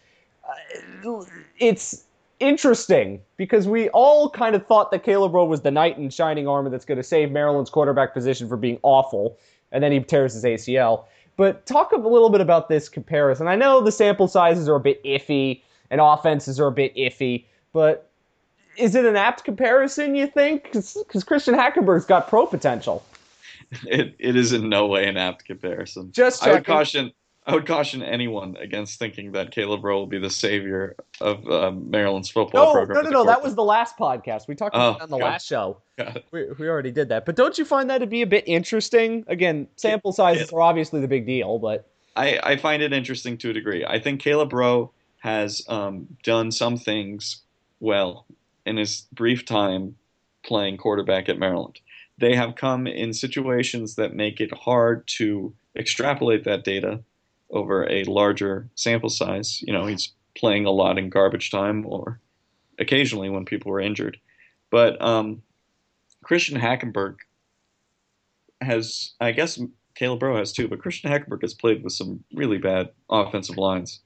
Uh, 0.47 1.23
it's 1.59 2.05
interesting 2.39 3.21
because 3.37 3.67
we 3.67 3.89
all 3.89 4.29
kind 4.29 4.55
of 4.55 4.65
thought 4.65 4.91
that 4.91 5.03
Caleb 5.03 5.33
Rowe 5.33 5.45
was 5.45 5.61
the 5.61 5.71
knight 5.71 5.97
in 5.97 6.09
shining 6.09 6.47
armor 6.47 6.69
that's 6.69 6.85
going 6.85 6.97
to 6.97 7.03
save 7.03 7.31
Maryland's 7.31 7.69
quarterback 7.69 8.13
position 8.13 8.49
from 8.49 8.59
being 8.59 8.79
awful, 8.83 9.37
and 9.71 9.83
then 9.83 9.91
he 9.91 9.99
tears 9.99 10.33
his 10.33 10.43
ACL. 10.43 11.05
But 11.37 11.65
talk 11.65 11.91
a 11.91 11.97
little 11.97 12.29
bit 12.29 12.41
about 12.41 12.67
this 12.67 12.89
comparison. 12.89 13.47
I 13.47 13.55
know 13.55 13.81
the 13.81 13.91
sample 13.91 14.27
sizes 14.27 14.67
are 14.67 14.75
a 14.75 14.79
bit 14.79 15.03
iffy 15.03 15.61
and 15.89 16.01
offenses 16.01 16.59
are 16.59 16.67
a 16.67 16.71
bit 16.71 16.95
iffy, 16.95 17.45
but 17.73 18.09
is 18.77 18.95
it 18.95 19.05
an 19.05 19.15
apt 19.15 19.43
comparison, 19.43 20.15
you 20.15 20.27
think? 20.27 20.63
Because 20.63 21.23
Christian 21.23 21.53
Hackenberg's 21.53 22.05
got 22.05 22.27
pro 22.27 22.45
potential. 22.45 23.03
It, 23.83 24.15
it 24.19 24.35
is 24.35 24.53
in 24.53 24.69
no 24.69 24.87
way 24.87 25.07
an 25.07 25.17
apt 25.17 25.45
comparison. 25.45 26.11
Just 26.11 26.45
I 26.45 26.53
would 26.53 26.65
caution 26.65 27.11
I 27.45 27.55
would 27.55 27.65
caution 27.65 28.03
anyone 28.03 28.55
against 28.57 28.99
thinking 28.99 29.31
that 29.31 29.49
Caleb 29.49 29.83
Rowe 29.83 29.97
will 29.97 30.07
be 30.07 30.19
the 30.19 30.29
savior 30.29 30.95
of 31.19 31.47
uh, 31.49 31.71
Maryland's 31.71 32.29
football 32.29 32.67
no, 32.67 32.71
program. 32.71 33.03
No, 33.03 33.09
no, 33.09 33.23
no, 33.23 33.25
that 33.25 33.41
was 33.41 33.55
the 33.55 33.63
last 33.63 33.97
podcast. 33.97 34.47
We 34.47 34.53
talked 34.53 34.75
about 34.75 34.99
oh, 34.99 35.03
on 35.03 35.09
the 35.09 35.17
God. 35.17 35.25
last 35.25 35.47
show. 35.47 35.81
We, 36.31 36.45
we 36.57 36.67
already 36.67 36.91
did 36.91 37.09
that. 37.09 37.25
But 37.25 37.35
don't 37.35 37.57
you 37.57 37.65
find 37.65 37.89
that 37.89 37.99
to 37.99 38.07
be 38.07 38.21
a 38.21 38.27
bit 38.27 38.43
interesting? 38.47 39.23
Again, 39.27 39.67
sample 39.75 40.11
sizes 40.11 40.49
it, 40.49 40.53
are 40.53 40.61
obviously 40.61 41.01
the 41.01 41.07
big 41.07 41.25
deal, 41.25 41.59
but 41.59 41.89
I, 42.15 42.39
I 42.41 42.57
find 42.57 42.81
it 42.81 42.93
interesting 42.93 43.37
to 43.39 43.49
a 43.51 43.53
degree. 43.53 43.85
I 43.85 43.99
think 43.99 44.19
Caleb 44.19 44.53
Rowe 44.53 44.91
has 45.19 45.63
um, 45.67 46.07
done 46.23 46.51
some 46.51 46.77
things 46.77 47.41
well 47.79 48.25
in 48.65 48.77
his 48.77 49.07
brief 49.13 49.45
time 49.45 49.95
playing 50.43 50.77
quarterback 50.77 51.29
at 51.29 51.37
Maryland 51.37 51.79
they 52.21 52.35
have 52.35 52.55
come 52.55 52.87
in 52.87 53.13
situations 53.13 53.95
that 53.95 54.15
make 54.15 54.39
it 54.39 54.53
hard 54.53 55.05
to 55.07 55.53
extrapolate 55.75 56.43
that 56.45 56.63
data 56.63 57.01
over 57.49 57.89
a 57.89 58.03
larger 58.05 58.69
sample 58.75 59.09
size. 59.09 59.61
You 59.61 59.73
know, 59.73 59.87
he's 59.87 60.13
playing 60.37 60.65
a 60.65 60.71
lot 60.71 60.97
in 60.97 61.09
garbage 61.09 61.51
time 61.51 61.85
or 61.85 62.19
occasionally 62.79 63.29
when 63.29 63.43
people 63.43 63.71
were 63.71 63.81
injured. 63.81 64.17
But 64.69 65.01
um, 65.01 65.41
Christian 66.23 66.59
Hackenberg 66.59 67.17
has, 68.61 69.11
I 69.19 69.31
guess 69.31 69.59
Caleb 69.95 70.23
Rowe 70.23 70.37
has 70.37 70.53
too, 70.53 70.67
but 70.67 70.79
Christian 70.79 71.11
Hackenberg 71.11 71.41
has 71.41 71.53
played 71.53 71.83
with 71.83 71.93
some 71.93 72.23
really 72.33 72.59
bad 72.59 72.91
offensive 73.09 73.57
lines. 73.57 73.99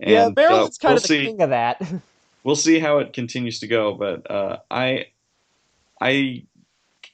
And, 0.00 0.10
yeah, 0.10 0.30
Maryland's 0.34 0.78
uh, 0.78 0.88
kind 0.88 0.92
we'll 0.92 0.96
of 0.96 1.02
the 1.02 1.08
see, 1.08 1.26
king 1.26 1.42
of 1.42 1.50
that. 1.50 1.82
we'll 2.44 2.56
see 2.56 2.80
how 2.80 2.98
it 2.98 3.12
continues 3.12 3.60
to 3.60 3.66
go, 3.66 3.94
but 3.94 4.28
uh, 4.28 4.58
I, 4.70 5.06
I 6.00 6.44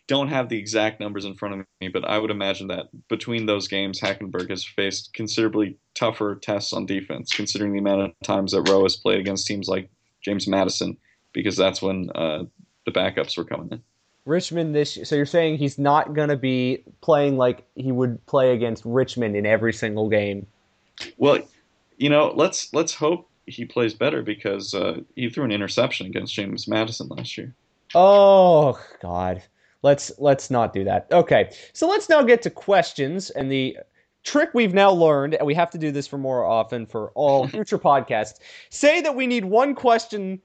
don't 0.08 0.28
have 0.28 0.48
the 0.48 0.58
exact 0.58 1.00
numbers 1.00 1.26
in 1.26 1.34
front 1.34 1.60
of 1.60 1.66
me, 1.80 1.88
but 1.88 2.04
I 2.04 2.18
would 2.18 2.30
imagine 2.30 2.66
that 2.68 2.86
between 3.08 3.46
those 3.46 3.68
games, 3.68 4.00
Hackenberg 4.00 4.50
has 4.50 4.64
faced 4.64 5.12
considerably 5.12 5.76
tougher 5.94 6.38
tests 6.42 6.72
on 6.72 6.86
defense, 6.86 7.32
considering 7.32 7.72
the 7.72 7.78
amount 7.78 8.00
of 8.00 8.12
times 8.24 8.52
that 8.52 8.68
Rowe 8.68 8.82
has 8.82 8.96
played 8.96 9.20
against 9.20 9.46
teams 9.46 9.68
like 9.68 9.90
James 10.24 10.48
Madison, 10.48 10.96
because 11.32 11.56
that's 11.56 11.82
when 11.82 12.10
uh, 12.14 12.44
the 12.86 12.90
backups 12.90 13.36
were 13.36 13.44
coming 13.44 13.68
in. 13.70 13.82
Richmond 14.24 14.74
this 14.74 14.98
so 15.04 15.16
you're 15.16 15.24
saying 15.24 15.56
he's 15.56 15.78
not 15.78 16.12
going 16.12 16.28
to 16.28 16.36
be 16.36 16.84
playing 17.00 17.38
like 17.38 17.64
he 17.76 17.92
would 17.92 18.24
play 18.26 18.52
against 18.52 18.82
Richmond 18.84 19.34
in 19.36 19.46
every 19.46 19.72
single 19.72 20.10
game. 20.10 20.46
Well, 21.16 21.38
you 21.96 22.10
know, 22.10 22.32
let's 22.34 22.72
let's 22.74 22.92
hope 22.92 23.30
he 23.46 23.64
plays 23.64 23.94
better 23.94 24.22
because 24.22 24.74
uh, 24.74 25.00
he 25.16 25.30
threw 25.30 25.44
an 25.44 25.52
interception 25.52 26.06
against 26.06 26.34
James 26.34 26.68
Madison 26.68 27.08
last 27.08 27.38
year. 27.38 27.54
Oh 27.94 28.78
God. 29.00 29.42
Let's 29.82 30.12
let's 30.18 30.50
not 30.50 30.72
do 30.72 30.84
that. 30.84 31.06
Okay, 31.12 31.52
so 31.72 31.88
let's 31.88 32.08
now 32.08 32.22
get 32.22 32.42
to 32.42 32.50
questions 32.50 33.30
and 33.30 33.50
the 33.50 33.78
trick 34.24 34.50
we've 34.52 34.74
now 34.74 34.90
learned, 34.90 35.34
and 35.34 35.46
we 35.46 35.54
have 35.54 35.70
to 35.70 35.78
do 35.78 35.90
this 35.90 36.06
for 36.06 36.18
more 36.18 36.44
often 36.44 36.86
for 36.86 37.10
all 37.14 37.46
future 37.48 37.78
podcasts. 37.78 38.40
Say 38.70 39.00
that 39.00 39.14
we 39.14 39.26
need 39.26 39.44
one 39.44 39.74
question 39.74 40.40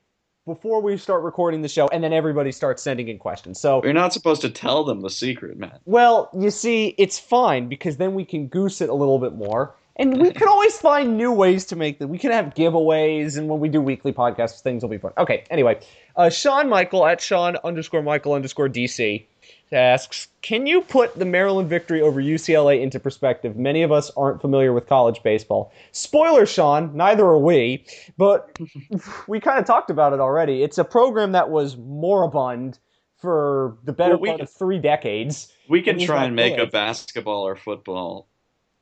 before 0.45 0.81
we 0.81 0.97
start 0.97 1.23
recording 1.23 1.61
the 1.61 1.69
show, 1.69 1.87
and 1.87 2.03
then 2.03 2.13
everybody 2.13 2.51
starts 2.51 2.83
sending 2.83 3.07
in 3.07 3.17
questions. 3.17 3.59
So 3.59 3.81
you're 3.83 3.93
not 3.93 4.13
supposed 4.13 4.41
to 4.41 4.49
tell 4.49 4.83
them 4.83 5.01
the 5.01 5.09
secret, 5.09 5.57
man. 5.57 5.79
Well, 5.85 6.29
you 6.37 6.51
see, 6.51 6.95
it's 6.97 7.17
fine 7.17 7.69
because 7.69 7.97
then 7.97 8.13
we 8.13 8.25
can 8.25 8.47
goose 8.47 8.81
it 8.81 8.89
a 8.89 8.93
little 8.93 9.19
bit 9.19 9.33
more. 9.33 9.75
And 9.95 10.19
we 10.19 10.31
can 10.31 10.47
always 10.47 10.75
find 10.79 11.17
new 11.17 11.31
ways 11.31 11.65
to 11.65 11.75
make 11.75 11.99
them. 11.99 12.09
We 12.09 12.17
can 12.17 12.31
have 12.31 12.55
giveaways, 12.55 13.37
and 13.37 13.47
when 13.47 13.59
we 13.59 13.69
do 13.69 13.79
weekly 13.79 14.11
podcasts, 14.11 14.59
things 14.61 14.81
will 14.81 14.89
be 14.89 14.97
fun. 14.97 15.11
Okay, 15.19 15.43
anyway, 15.51 15.79
uh, 16.15 16.29
Sean 16.31 16.67
Michael 16.67 17.05
at 17.05 17.21
Sean 17.21 17.57
underscore 17.63 18.01
Michael 18.01 18.33
underscore 18.33 18.67
DC 18.67 19.23
asks, 19.71 20.29
"Can 20.41 20.65
you 20.65 20.81
put 20.81 21.17
the 21.17 21.25
Maryland 21.25 21.69
victory 21.69 22.01
over 22.01 22.19
UCLA 22.19 22.81
into 22.81 22.99
perspective? 22.99 23.55
Many 23.55 23.83
of 23.83 23.91
us 23.91 24.09
aren't 24.17 24.41
familiar 24.41 24.73
with 24.73 24.87
college 24.87 25.21
baseball. 25.21 25.71
Spoiler, 25.91 26.47
Sean, 26.47 26.95
neither 26.95 27.25
are 27.25 27.37
we, 27.39 27.85
but 28.17 28.57
we 29.27 29.39
kind 29.39 29.59
of 29.59 29.65
talked 29.65 29.91
about 29.91 30.11
it 30.11 30.19
already. 30.19 30.63
It's 30.63 30.79
a 30.79 30.83
program 30.83 31.33
that 31.33 31.51
was 31.51 31.77
moribund 31.77 32.79
for 33.17 33.77
the 33.83 33.93
better 33.93 34.13
Well, 34.13 34.21
we 34.21 34.27
part 34.29 34.39
can- 34.39 34.43
of 34.45 34.49
three 34.49 34.79
decades. 34.79 35.53
We 35.69 35.83
can 35.83 35.99
try 35.99 36.25
and 36.25 36.35
make 36.35 36.57
a 36.57 36.65
basketball 36.65 37.47
or 37.47 37.55
football 37.55 38.27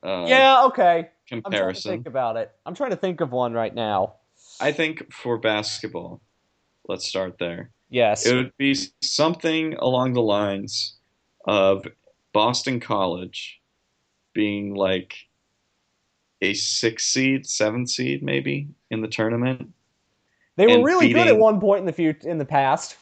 uh, 0.02 0.24
yeah, 0.26 0.64
okay. 0.66 1.08
I'm 1.30 1.40
trying 1.40 1.42
to 1.42 1.42
comparison. 1.42 1.90
think 1.92 2.06
about 2.06 2.36
it. 2.36 2.50
I'm 2.66 2.74
trying 2.74 2.90
to 2.90 2.96
think 2.96 3.20
of 3.20 3.32
one 3.32 3.52
right 3.52 3.74
now. 3.74 4.14
I 4.60 4.72
think 4.72 5.12
for 5.12 5.38
basketball, 5.38 6.20
let's 6.88 7.06
start 7.06 7.38
there. 7.38 7.70
Yes. 7.88 8.26
It 8.26 8.34
would 8.34 8.56
be 8.56 8.74
something 9.02 9.74
along 9.74 10.14
the 10.14 10.22
lines 10.22 10.96
of 11.46 11.86
Boston 12.32 12.80
College 12.80 13.60
being 14.32 14.74
like 14.74 15.14
a 16.40 16.54
six 16.54 17.06
seed, 17.06 17.46
seven 17.46 17.86
seed, 17.86 18.22
maybe 18.22 18.68
in 18.90 19.00
the 19.00 19.08
tournament. 19.08 19.70
they 20.56 20.66
were 20.66 20.84
really 20.84 21.12
good 21.12 21.28
at 21.28 21.38
one 21.38 21.60
point 21.60 21.80
in 21.80 21.86
the 21.86 21.92
future 21.92 22.28
in 22.28 22.38
the 22.38 22.44
past. 22.44 22.96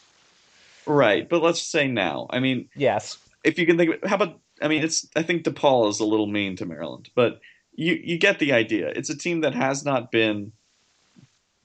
Right, 0.87 1.29
but 1.29 1.43
let's 1.43 1.63
say 1.63 1.89
now. 1.89 2.27
I 2.31 2.41
mean, 2.41 2.69
Yes. 2.75 3.19
if 3.45 3.59
you 3.59 3.67
can 3.67 3.77
think, 3.77 4.03
of, 4.03 4.09
how 4.09 4.17
about? 4.17 4.41
I 4.61 4.69
mean, 4.69 4.83
it's. 4.83 5.07
I 5.17 5.23
think 5.23 5.45
DePaul 5.45 5.89
is 5.89 6.01
a 6.01 6.05
little 6.05 6.27
mean 6.27 6.57
to 6.57 6.67
Maryland, 6.67 7.09
but 7.15 7.41
you 7.75 7.95
you 7.95 8.19
get 8.19 8.39
the 8.39 8.53
idea. 8.53 8.89
It's 8.89 9.11
a 9.11 9.17
team 9.17 9.41
that 9.41 9.55
has 9.55 9.85
not 9.85 10.11
been 10.13 10.53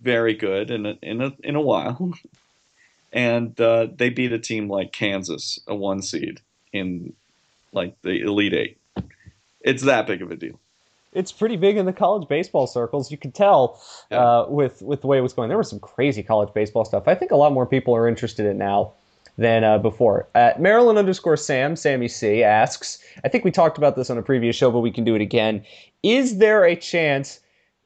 very 0.01 0.34
good 0.34 0.71
in 0.71 0.86
a 0.86 0.97
in 1.01 1.21
a 1.21 1.34
in 1.43 1.55
a 1.55 1.62
while, 1.62 2.13
and 3.13 3.60
uh, 3.60 3.88
they 3.93 4.10
beat 4.10 4.31
a 4.31 4.39
team 4.39 4.69
like 4.69 4.93
Kansas, 4.93 5.60
a 5.67 5.75
one 5.75 6.01
seed 6.01 6.41
in 6.71 7.13
like 7.73 7.95
the 8.01 8.21
Elite 8.21 8.53
Eight. 8.53 8.77
It's 9.62 9.84
that 9.84 10.08
big 10.08 10.21
of 10.21 10.31
a 10.31 10.36
deal. 10.36 10.60
it's 11.12 11.31
pretty 11.31 11.58
big 11.58 11.75
in 11.75 11.86
the 11.86 11.93
college 11.93 12.27
baseball 12.27 12.67
circles. 12.67 13.12
You 13.12 13.17
could 13.17 13.34
tell 13.34 13.81
uh, 14.12 14.45
with 14.47 14.81
with 14.81 15.01
the 15.01 15.08
way 15.08 15.17
it 15.17 15.21
was 15.21 15.34
going. 15.34 15.49
There 15.49 15.58
was 15.58 15.69
some 15.69 15.79
crazy 15.79 16.23
college 16.23 16.53
baseball 16.53 16.86
stuff. 16.86 17.08
I 17.08 17.15
think 17.15 17.31
a 17.31 17.36
lot 17.36 17.51
more 17.51 17.65
people 17.65 17.95
are 17.95 18.08
interested 18.08 18.45
in 18.45 18.53
it 18.53 18.58
now 18.58 18.93
than 19.38 19.63
uh, 19.63 19.78
before. 19.78 20.28
At 20.36 20.62
Maryland 20.62 20.98
underscore 20.98 21.38
Sam 21.38 21.76
Sammy 21.76 22.08
C 22.08 22.43
asks. 22.43 23.00
I 23.24 23.30
think 23.30 23.43
we 23.43 23.52
talked 23.52 23.78
about 23.78 23.95
this 23.95 24.10
on 24.10 24.17
a 24.17 24.21
previous 24.21 24.56
show, 24.56 24.71
but 24.71 24.80
we 24.80 24.91
can 24.91 25.04
do 25.04 25.15
it 25.15 25.21
again. 25.21 25.63
Is 26.04 26.38
there 26.38 26.63
a 26.63 26.76
chance? 26.76 27.39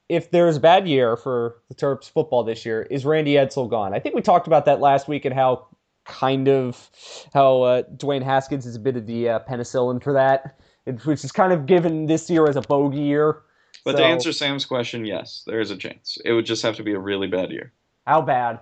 If 0.09 0.31
there's 0.31 0.57
a 0.57 0.59
bad 0.59 0.87
year 0.87 1.15
for 1.15 1.57
the 1.69 1.75
Terps 1.75 2.09
football 2.09 2.43
this 2.43 2.65
year, 2.65 2.81
is 2.89 3.05
Randy 3.05 3.33
Edsall 3.33 3.69
gone? 3.69 3.93
I 3.93 3.99
think 3.99 4.15
we 4.15 4.21
talked 4.21 4.47
about 4.47 4.65
that 4.65 4.79
last 4.79 5.07
week 5.07 5.23
and 5.23 5.35
how 5.35 5.67
kind 6.05 6.49
of 6.49 6.89
how 7.33 7.61
uh, 7.61 7.83
Dwayne 7.95 8.23
Haskins 8.23 8.65
is 8.65 8.75
a 8.75 8.79
bit 8.79 8.97
of 8.97 9.05
the 9.05 9.29
uh, 9.29 9.39
penicillin 9.47 10.01
for 10.01 10.13
that, 10.13 10.59
which 11.05 11.23
is 11.23 11.31
kind 11.31 11.53
of 11.53 11.67
given 11.67 12.07
this 12.07 12.27
year 12.27 12.47
as 12.47 12.55
a 12.55 12.61
bogey 12.61 13.01
year. 13.01 13.41
But 13.85 13.97
to 13.97 14.03
answer 14.03 14.33
Sam's 14.33 14.65
question, 14.65 15.05
yes, 15.05 15.43
there 15.45 15.59
is 15.59 15.71
a 15.71 15.77
chance. 15.77 16.17
It 16.25 16.33
would 16.33 16.45
just 16.45 16.63
have 16.63 16.75
to 16.77 16.83
be 16.83 16.93
a 16.93 16.99
really 16.99 17.27
bad 17.27 17.51
year. 17.51 17.71
How 18.05 18.21
bad? 18.21 18.59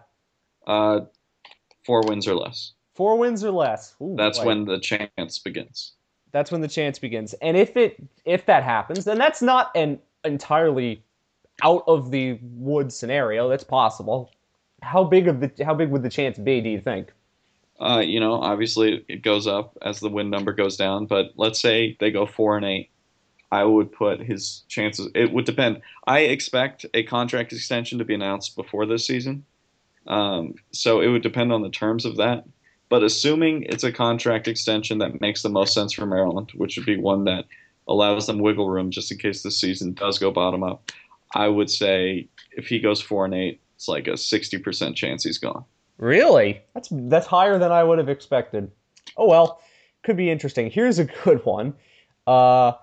Uh, 0.65 1.01
four 1.85 2.01
wins 2.05 2.27
or 2.27 2.35
less. 2.35 2.73
Four 2.97 3.17
wins 3.19 3.43
or 3.43 3.51
less. 3.51 3.95
Ooh, 4.01 4.15
That's 4.17 4.39
boy. 4.39 4.45
when 4.47 4.65
the 4.65 4.79
chance 4.79 5.37
begins. 5.37 5.93
that's 6.31 6.51
when 6.51 6.61
the 6.61 6.67
chance 6.67 6.97
begins. 6.99 7.33
And 7.35 7.55
if 7.55 7.77
it 7.77 8.03
if 8.25 8.45
that 8.47 8.63
happens, 8.63 9.05
then 9.05 9.17
that's 9.19 9.41
not 9.41 9.69
an 9.75 9.99
entirely 10.25 11.03
out 11.63 11.83
of 11.87 12.09
the 12.11 12.39
woods 12.41 12.95
scenario. 12.97 13.47
That's 13.49 13.63
possible. 13.63 14.31
How 14.81 15.03
big 15.03 15.27
of 15.27 15.39
the 15.41 15.51
how 15.63 15.75
big 15.75 15.89
would 15.91 16.01
the 16.03 16.09
chance 16.09 16.37
be? 16.39 16.59
Do 16.59 16.69
you 16.69 16.81
think? 16.81 17.11
Uh, 17.79 17.99
you 17.99 18.19
know, 18.19 18.33
obviously 18.33 19.05
it 19.07 19.21
goes 19.21 19.45
up 19.45 19.77
as 19.83 19.99
the 19.99 20.09
win 20.09 20.31
number 20.31 20.51
goes 20.51 20.75
down, 20.75 21.05
but 21.05 21.33
let's 21.35 21.59
say 21.61 21.95
they 21.99 22.09
go 22.09 22.25
four 22.25 22.57
and 22.57 22.65
eight. 22.65 22.89
I 23.51 23.63
would 23.63 23.91
put 23.91 24.19
his 24.19 24.63
chances. 24.67 25.09
It 25.15 25.31
would 25.31 25.45
depend. 25.45 25.81
I 26.07 26.21
expect 26.21 26.85
a 26.95 27.03
contract 27.03 27.53
extension 27.53 27.99
to 27.99 28.05
be 28.05 28.15
announced 28.15 28.55
before 28.55 28.85
this 28.87 29.05
season, 29.05 29.45
um, 30.07 30.55
so 30.71 30.99
it 31.01 31.07
would 31.07 31.21
depend 31.21 31.53
on 31.53 31.61
the 31.61 31.69
terms 31.69 32.03
of 32.05 32.17
that. 32.17 32.43
But 32.89 33.03
assuming 33.03 33.63
it's 33.63 33.83
a 33.83 33.91
contract 33.91 34.47
extension 34.47 34.99
that 34.99 35.19
makes 35.19 35.41
the 35.41 35.49
most 35.49 35.73
sense 35.73 35.93
for 35.93 36.05
Maryland, 36.05 36.51
which 36.55 36.77
would 36.77 36.85
be 36.85 36.97
one 36.97 37.25
that 37.25 37.45
allows 37.87 38.27
them 38.27 38.39
wiggle 38.39 38.69
room 38.69 38.91
just 38.91 39.11
in 39.11 39.17
case 39.17 39.43
the 39.43 39.51
season 39.51 39.93
does 39.93 40.19
go 40.19 40.31
bottom 40.31 40.63
up, 40.63 40.91
I 41.33 41.47
would 41.47 41.69
say 41.69 42.27
if 42.51 42.67
he 42.67 42.79
goes 42.79 43.01
four 43.01 43.25
and 43.25 43.33
eight, 43.33 43.59
it's 43.75 43.87
like 43.87 44.07
a 44.07 44.17
sixty 44.17 44.57
percent 44.57 44.95
chance 44.95 45.23
he's 45.23 45.37
gone. 45.37 45.65
Really? 45.97 46.61
That's 46.73 46.89
that's 46.91 47.27
higher 47.27 47.59
than 47.59 47.71
I 47.71 47.83
would 47.83 47.97
have 47.97 48.09
expected. 48.09 48.71
Oh 49.17 49.27
well, 49.27 49.61
could 50.03 50.17
be 50.17 50.31
interesting. 50.31 50.69
Here's 50.71 50.99
a 50.99 51.05
good 51.05 51.43
one. 51.45 51.73
Uh, 52.25 52.73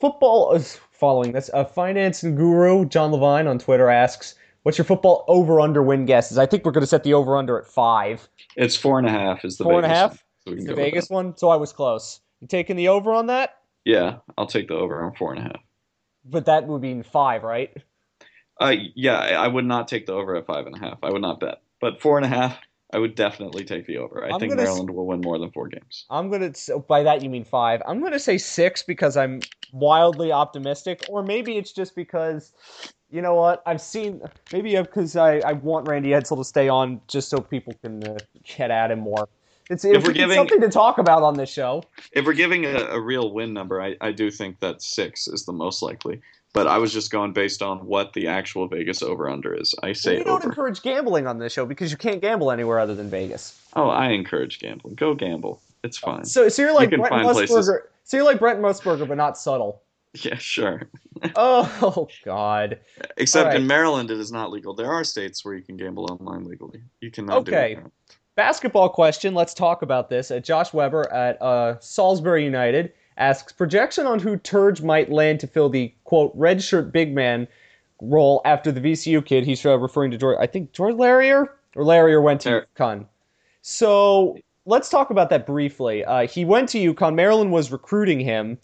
football 0.00 0.52
is 0.54 0.78
following 0.92 1.32
this. 1.32 1.50
A 1.54 1.64
finance 1.64 2.22
guru, 2.22 2.84
John 2.84 3.12
Levine 3.12 3.46
on 3.46 3.58
Twitter 3.58 3.88
asks, 3.88 4.34
"What's 4.62 4.78
your 4.78 4.84
football 4.84 5.24
over 5.28 5.60
under 5.60 5.82
win 5.82 6.06
guesses?" 6.06 6.38
I 6.38 6.46
think 6.46 6.64
we're 6.64 6.72
going 6.72 6.82
to 6.82 6.86
set 6.86 7.04
the 7.04 7.14
over 7.14 7.36
under 7.36 7.58
at 7.58 7.66
five. 7.66 8.28
It's 8.56 8.76
four 8.76 8.98
and 8.98 9.06
a 9.06 9.10
half. 9.10 9.44
Is 9.44 9.56
the 9.56 9.64
Four 9.64 9.76
and 9.76 9.86
a 9.86 9.88
half? 9.88 10.22
one, 10.44 10.60
so 10.60 10.66
The 10.66 10.74
Vegas 10.74 11.10
one. 11.10 11.36
So 11.36 11.48
I 11.48 11.56
was 11.56 11.72
close. 11.72 12.20
You 12.40 12.46
taking 12.48 12.76
the 12.76 12.88
over 12.88 13.12
on 13.12 13.26
that? 13.26 13.56
Yeah, 13.84 14.16
I'll 14.36 14.46
take 14.46 14.68
the 14.68 14.74
over 14.74 15.02
on 15.02 15.14
four 15.14 15.32
and 15.32 15.40
a 15.40 15.42
half. 15.42 15.62
But 16.24 16.46
that 16.46 16.66
would 16.66 16.82
be 16.82 17.02
five, 17.02 17.42
right? 17.42 17.70
Uh, 18.60 18.74
yeah, 18.94 19.18
I 19.18 19.48
would 19.48 19.64
not 19.64 19.88
take 19.88 20.06
the 20.06 20.12
over 20.12 20.36
at 20.36 20.46
five 20.46 20.66
and 20.66 20.76
a 20.76 20.78
half. 20.78 20.98
I 21.02 21.10
would 21.10 21.22
not 21.22 21.40
bet, 21.40 21.62
but 21.80 22.00
four 22.00 22.18
and 22.18 22.26
a 22.26 22.28
half, 22.28 22.58
I 22.92 22.98
would 22.98 23.14
definitely 23.14 23.64
take 23.64 23.86
the 23.86 23.98
over. 23.98 24.24
I 24.24 24.30
I'm 24.30 24.40
think 24.40 24.50
gonna 24.52 24.62
s- 24.62 24.68
Maryland 24.68 24.90
will 24.90 25.06
win 25.06 25.20
more 25.20 25.38
than 25.38 25.50
four 25.52 25.68
games. 25.68 26.06
I'm 26.10 26.30
gonna 26.30 26.54
so 26.54 26.80
by 26.80 27.02
that 27.04 27.22
you 27.22 27.30
mean 27.30 27.44
five. 27.44 27.82
I'm 27.86 28.00
gonna 28.02 28.18
say 28.18 28.36
six 28.38 28.82
because 28.82 29.16
I'm 29.16 29.40
wildly 29.72 30.32
optimistic, 30.32 31.04
or 31.08 31.22
maybe 31.22 31.56
it's 31.56 31.72
just 31.72 31.94
because 31.94 32.52
you 33.10 33.22
know 33.22 33.34
what 33.34 33.62
I've 33.66 33.80
seen. 33.80 34.20
Maybe 34.52 34.76
because 34.76 35.14
I, 35.16 35.38
I 35.38 35.52
want 35.52 35.88
Randy 35.88 36.10
Edsall 36.10 36.38
to 36.38 36.44
stay 36.44 36.68
on 36.68 37.00
just 37.06 37.28
so 37.28 37.40
people 37.40 37.74
can 37.82 38.02
uh, 38.06 38.18
get 38.44 38.70
at 38.70 38.90
him 38.90 39.00
more. 39.00 39.28
It's, 39.68 39.84
it's, 39.84 40.04
we're 40.04 40.12
giving- 40.12 40.34
something 40.36 40.60
to 40.60 40.68
talk 40.68 40.98
about 40.98 41.22
on 41.22 41.34
this 41.34 41.48
show. 41.48 41.84
If 42.12 42.24
we're 42.26 42.32
giving 42.32 42.64
a, 42.66 42.74
a 42.90 43.00
real 43.00 43.32
win 43.32 43.52
number, 43.54 43.80
I, 43.80 43.94
I 44.00 44.10
do 44.10 44.28
think 44.28 44.58
that 44.58 44.82
six 44.82 45.28
is 45.28 45.44
the 45.44 45.52
most 45.52 45.80
likely. 45.80 46.20
But 46.52 46.66
I 46.66 46.78
was 46.78 46.92
just 46.92 47.12
going 47.12 47.32
based 47.32 47.62
on 47.62 47.86
what 47.86 48.12
the 48.12 48.26
actual 48.26 48.66
Vegas 48.66 49.02
over 49.02 49.30
under 49.30 49.54
is. 49.54 49.72
I 49.84 49.92
say 49.92 50.18
we 50.18 50.24
don't 50.24 50.40
over. 50.40 50.48
encourage 50.48 50.82
gambling 50.82 51.26
on 51.28 51.38
this 51.38 51.52
show 51.52 51.64
because 51.64 51.92
you 51.92 51.96
can't 51.96 52.20
gamble 52.20 52.50
anywhere 52.50 52.80
other 52.80 52.94
than 52.94 53.08
Vegas. 53.08 53.60
oh, 53.76 53.88
I 53.88 54.08
encourage 54.08 54.58
gambling. 54.58 54.96
Go 54.96 55.14
gamble. 55.14 55.62
It's 55.84 55.96
fine. 55.96 56.24
So, 56.24 56.48
so 56.48 56.62
you're 56.62 56.74
like 56.74 56.90
can 56.90 57.00
Brent 57.00 57.12
find 57.12 57.28
places- 57.30 57.68
Musburger. 57.68 57.80
So 58.02 58.16
you're 58.16 58.26
like 58.26 58.40
Brent 58.40 58.58
Musburger, 58.60 59.06
but 59.06 59.16
not 59.16 59.38
subtle. 59.38 59.82
yeah, 60.14 60.36
sure. 60.36 60.82
Oh 61.36 62.08
God. 62.24 62.78
Except 63.18 63.48
right. 63.48 63.56
in 63.56 63.66
Maryland, 63.66 64.10
it 64.10 64.18
is 64.18 64.32
not 64.32 64.50
legal. 64.50 64.74
There 64.74 64.90
are 64.90 65.04
states 65.04 65.44
where 65.44 65.54
you 65.54 65.62
can 65.62 65.76
gamble 65.76 66.10
online 66.10 66.44
legally. 66.44 66.82
You 67.00 67.10
cannot 67.10 67.44
do 67.44 67.52
Okay. 67.52 67.78
Basketball 68.36 68.88
question. 68.88 69.34
Let's 69.34 69.52
talk 69.52 69.82
about 69.82 70.08
this. 70.08 70.30
Uh, 70.30 70.38
Josh 70.38 70.72
Weber 70.72 71.12
at 71.12 71.40
uh, 71.42 71.78
Salisbury 71.80 72.42
United 72.44 72.92
asks 73.20 73.52
projection 73.52 74.06
on 74.06 74.18
who 74.18 74.36
Turge 74.38 74.82
might 74.82 75.12
land 75.12 75.38
to 75.40 75.46
fill 75.46 75.68
the 75.68 75.92
quote 76.04 76.36
redshirt 76.36 76.90
big 76.90 77.14
man 77.14 77.46
role 78.00 78.40
after 78.44 78.72
the 78.72 78.80
VCU 78.80 79.24
kid. 79.24 79.44
He's 79.44 79.64
uh, 79.64 79.78
referring 79.78 80.10
to 80.10 80.18
George. 80.18 80.38
I 80.40 80.46
think 80.46 80.72
George 80.72 80.94
Larrier 80.96 81.54
or 81.76 81.84
Larrier 81.84 82.20
went 82.20 82.42
toLar- 82.42 82.64
UConn. 82.76 83.06
So 83.62 84.38
let's 84.66 84.88
talk 84.88 85.10
about 85.10 85.30
that 85.30 85.46
briefly. 85.46 86.04
Uh, 86.04 86.26
he 86.26 86.44
went 86.44 86.68
to 86.70 86.94
UConn. 86.94 87.14
Maryland 87.14 87.52
was 87.52 87.70
recruiting 87.70 88.20
him. 88.20 88.58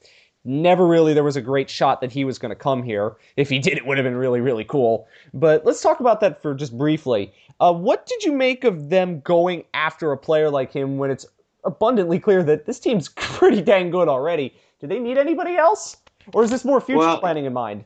Never 0.44 0.86
really 0.86 1.12
there 1.12 1.24
was 1.24 1.36
a 1.36 1.42
great 1.42 1.68
shot 1.68 2.00
that 2.00 2.12
he 2.12 2.24
was 2.24 2.38
going 2.38 2.50
to 2.50 2.56
come 2.56 2.82
here. 2.82 3.16
If 3.36 3.48
he 3.48 3.58
did, 3.58 3.76
it 3.76 3.84
would 3.86 3.98
have 3.98 4.04
been 4.04 4.16
really, 4.16 4.40
really 4.40 4.64
cool. 4.64 5.08
But 5.34 5.66
let's 5.66 5.82
talk 5.82 6.00
about 6.00 6.20
that 6.20 6.40
for 6.40 6.54
just 6.54 6.76
briefly. 6.78 7.32
Uh, 7.58 7.72
what 7.72 8.06
did 8.06 8.22
you 8.22 8.32
make 8.32 8.64
of 8.64 8.88
them 8.88 9.20
going 9.20 9.64
after 9.74 10.12
a 10.12 10.16
player 10.16 10.48
like 10.48 10.72
him 10.72 10.98
when 10.98 11.10
it's 11.10 11.26
abundantly 11.66 12.18
clear 12.18 12.42
that 12.44 12.64
this 12.66 12.78
team's 12.80 13.08
pretty 13.16 13.60
dang 13.60 13.90
good 13.90 14.08
already? 14.08 14.54
Do 14.80 14.86
they 14.86 14.98
need 14.98 15.18
anybody 15.18 15.56
else? 15.56 15.96
Or 16.32 16.42
is 16.42 16.50
this 16.50 16.64
more 16.64 16.80
future 16.80 16.98
Well- 16.98 17.20
planning 17.20 17.44
in 17.44 17.52
mind? 17.52 17.84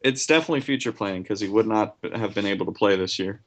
it's 0.00 0.26
definitely 0.26 0.60
future 0.60 0.92
planning 0.92 1.22
because 1.22 1.40
he 1.40 1.48
would 1.48 1.66
not 1.66 1.96
have 2.14 2.34
been 2.34 2.44
able 2.44 2.66
to 2.66 2.72
play 2.72 2.94
this 2.94 3.18
year. 3.18 3.40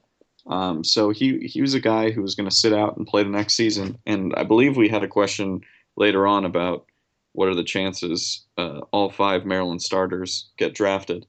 Um, 0.47 0.83
so 0.83 1.11
he 1.11 1.37
he 1.47 1.61
was 1.61 1.75
a 1.75 1.79
guy 1.79 2.09
who 2.09 2.23
was 2.23 2.33
going 2.33 2.49
to 2.49 2.55
sit 2.55 2.73
out 2.73 2.97
and 2.97 3.05
play 3.05 3.21
the 3.21 3.29
next 3.29 3.53
season. 3.53 3.95
And 4.07 4.33
I 4.35 4.43
believe 4.43 4.75
we 4.75 4.89
had 4.89 5.03
a 5.03 5.07
question 5.07 5.61
later 5.97 6.25
on 6.25 6.45
about 6.45 6.85
what 7.33 7.47
are 7.47 7.53
the 7.53 7.63
chances 7.63 8.43
uh, 8.57 8.79
all 8.91 9.11
five 9.11 9.45
Maryland 9.45 9.83
starters 9.83 10.49
get 10.57 10.73
drafted. 10.73 11.27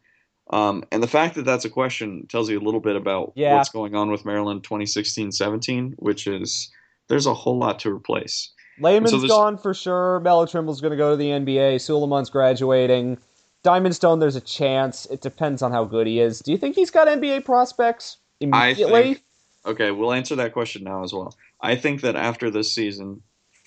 Um, 0.51 0.83
and 0.93 1.03
the 1.03 1.07
fact 1.07 1.35
that 1.35 1.45
that's 1.45 1.67
a 1.67 1.71
question 1.71 2.27
tells 2.29 2.49
you 2.49 2.59
a 2.59 2.65
little 2.65 2.81
bit 2.81 2.97
about 2.97 3.33
Yeah. 3.37 3.57
what's 3.57 3.69
going 3.69 3.95
on 3.95 4.11
with 4.11 4.25
Maryland 4.25 4.63
2016-17, 4.63 5.93
which 5.99 6.27
is 6.27 6.71
there's 7.09 7.27
a 7.27 7.35
whole 7.35 7.59
lot 7.59 7.79
to 7.81 7.95
replace. 7.95 8.51
Layman's 8.81 9.11
so 9.11 9.27
gone 9.27 9.59
for 9.59 9.75
sure. 9.75 10.21
Melo 10.21 10.47
Trimble's 10.47 10.81
going 10.81 10.93
to 10.93 10.97
go 10.97 11.11
to 11.11 11.17
the 11.17 11.31
NBA. 11.31 11.81
Sulaimon's 11.81 12.31
graduating. 12.31 13.19
Diamond 13.65 13.95
Stone, 13.95 14.21
there's 14.21 14.37
a 14.37 14.41
chance. 14.41 15.07
It 15.07 15.21
depends 15.21 15.63
on 15.63 15.73
how 15.73 15.85
good 15.85 16.07
he 16.07 16.21
is. 16.21 16.39
Do 16.41 16.53
you 16.53 16.59
think 16.59 16.77
he's 16.77 16.91
got 16.91 17.09
NBA 17.09 17.45
prospects 17.45 18.19
immediately? 18.41 19.03
think- 19.03 19.25
Okay, 19.67 19.91
we'll 19.91 20.13
answer 20.13 20.37
that 20.37 20.55
question 20.55 20.85
now 20.85 21.03
as 21.03 21.13
well. 21.13 21.35
I 21.61 21.77
think 21.77 22.01
that 22.01 22.17
after 22.17 22.49
this 22.49 22.73
season, 22.73 23.23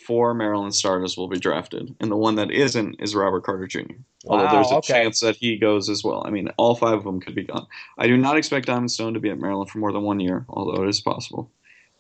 four 0.08 0.34
Maryland 0.34 0.74
starters 0.74 1.16
will 1.16 1.28
be 1.28 1.38
drafted, 1.38 1.96
and 2.00 2.10
the 2.10 2.18
one 2.18 2.36
that 2.36 2.50
isn't 2.50 2.96
is 3.00 3.14
Robert 3.14 3.44
Carter 3.44 3.68
Jr. 3.68 3.94
Although 4.26 4.50
there's 4.50 4.72
a 4.72 4.76
okay. 4.76 4.94
chance 4.94 5.20
that 5.20 5.36
he 5.36 5.58
goes 5.58 5.90
as 5.90 6.04
well. 6.04 6.24
I 6.26 6.32
mean, 6.32 6.50
all 6.58 6.76
five 6.76 6.98
of 6.98 7.04
them 7.04 7.20
could 7.20 7.36
be 7.36 7.44
gone. 7.44 7.68
I 7.98 8.08
do 8.08 8.18
not 8.18 8.38
expect 8.38 8.68
Diamond 8.68 8.92
Stone 8.92 9.14
to 9.14 9.20
be 9.20 9.30
at 9.30 9.40
Maryland 9.40 9.70
for 9.70 9.78
more 9.78 9.92
than 9.92 10.02
one 10.02 10.20
year, 10.20 10.46
although 10.50 10.82
it 10.82 10.90
is 10.90 11.02
possible. 11.02 11.52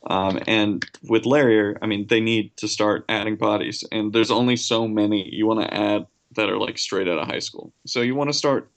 Um, 0.07 0.39
and 0.47 0.83
with 1.03 1.25
Larrier, 1.25 1.77
I 1.81 1.85
mean, 1.85 2.07
they 2.07 2.19
need 2.19 2.55
to 2.57 2.67
start 2.67 3.05
adding 3.07 3.35
bodies, 3.35 3.83
and 3.91 4.13
there's 4.13 4.31
only 4.31 4.55
so 4.55 4.87
many 4.87 5.29
you 5.33 5.45
want 5.45 5.61
to 5.61 5.73
add 5.73 6.07
that 6.35 6.49
are 6.49 6.57
like 6.57 6.77
straight 6.77 7.07
out 7.07 7.19
of 7.19 7.27
high 7.27 7.39
school. 7.39 7.71
So 7.85 8.01
you 8.01 8.15
want 8.15 8.29
to 8.29 8.37
start 8.37 8.69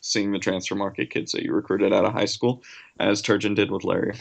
seeing 0.00 0.32
the 0.32 0.38
transfer 0.38 0.74
market 0.74 1.10
kids 1.10 1.32
that 1.32 1.42
you 1.42 1.52
recruited 1.52 1.92
out 1.92 2.04
of 2.04 2.12
high 2.12 2.26
school, 2.26 2.62
as 3.00 3.22
Turgeon 3.22 3.54
did 3.54 3.70
with 3.70 3.84
Larrier. 3.84 4.14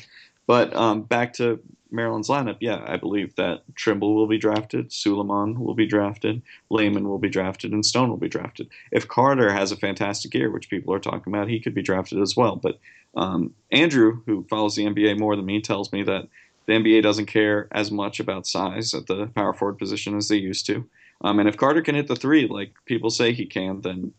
But 0.48 0.76
um, 0.76 1.02
back 1.04 1.34
to 1.34 1.60
Maryland's 1.92 2.30
lineup, 2.30 2.58
yeah, 2.60 2.84
I 2.86 2.98
believe 2.98 3.36
that 3.36 3.64
Trimble 3.76 4.16
will 4.16 4.28
be 4.28 4.38
drafted, 4.38 4.90
Sulaimon 4.90 5.58
will 5.58 5.74
be 5.74 5.86
drafted, 5.86 6.42
Layman 6.70 7.08
will 7.08 7.20
be 7.20 7.30
drafted, 7.30 7.72
and 7.72 7.86
Stone 7.86 8.10
will 8.10 8.18
be 8.18 8.30
drafted. 8.30 8.70
If 8.92 9.08
Carter 9.08 9.52
has 9.52 9.72
a 9.72 9.78
fantastic 9.78 10.34
year, 10.34 10.52
which 10.52 10.70
people 10.70 10.94
are 10.94 11.00
talking 11.00 11.34
about, 11.34 11.50
he 11.50 11.60
could 11.60 11.74
be 11.74 11.82
drafted 11.82 12.22
as 12.22 12.36
well. 12.36 12.56
But 12.56 12.80
um, 13.16 13.54
Andrew, 13.72 14.22
who 14.26 14.46
follows 14.50 14.76
the 14.76 14.86
NBA 14.86 15.20
more 15.20 15.36
than 15.36 15.46
me, 15.46 15.62
tells 15.62 15.92
me 15.92 16.04
that 16.04 16.28
the 16.66 16.74
NBA 16.74 17.04
doesn't 17.04 17.28
care 17.28 17.68
as 17.72 17.92
much 17.92 18.20
about 18.20 18.48
size 18.48 18.94
at 18.94 19.08
the 19.08 19.28
power 19.36 19.54
forward 19.54 19.78
position 19.78 20.16
as 20.18 20.28
they 20.28 20.38
used 20.38 20.66
to. 20.68 20.88
Um, 21.22 21.40
and 21.40 21.48
if 21.48 21.58
Carter 21.58 21.82
can 21.82 21.96
hit 21.96 22.08
the 22.08 22.16
three, 22.16 22.48
like 22.48 22.74
people 22.86 23.10
say 23.10 23.32
he 23.32 23.46
can, 23.46 23.82
then 23.82 24.14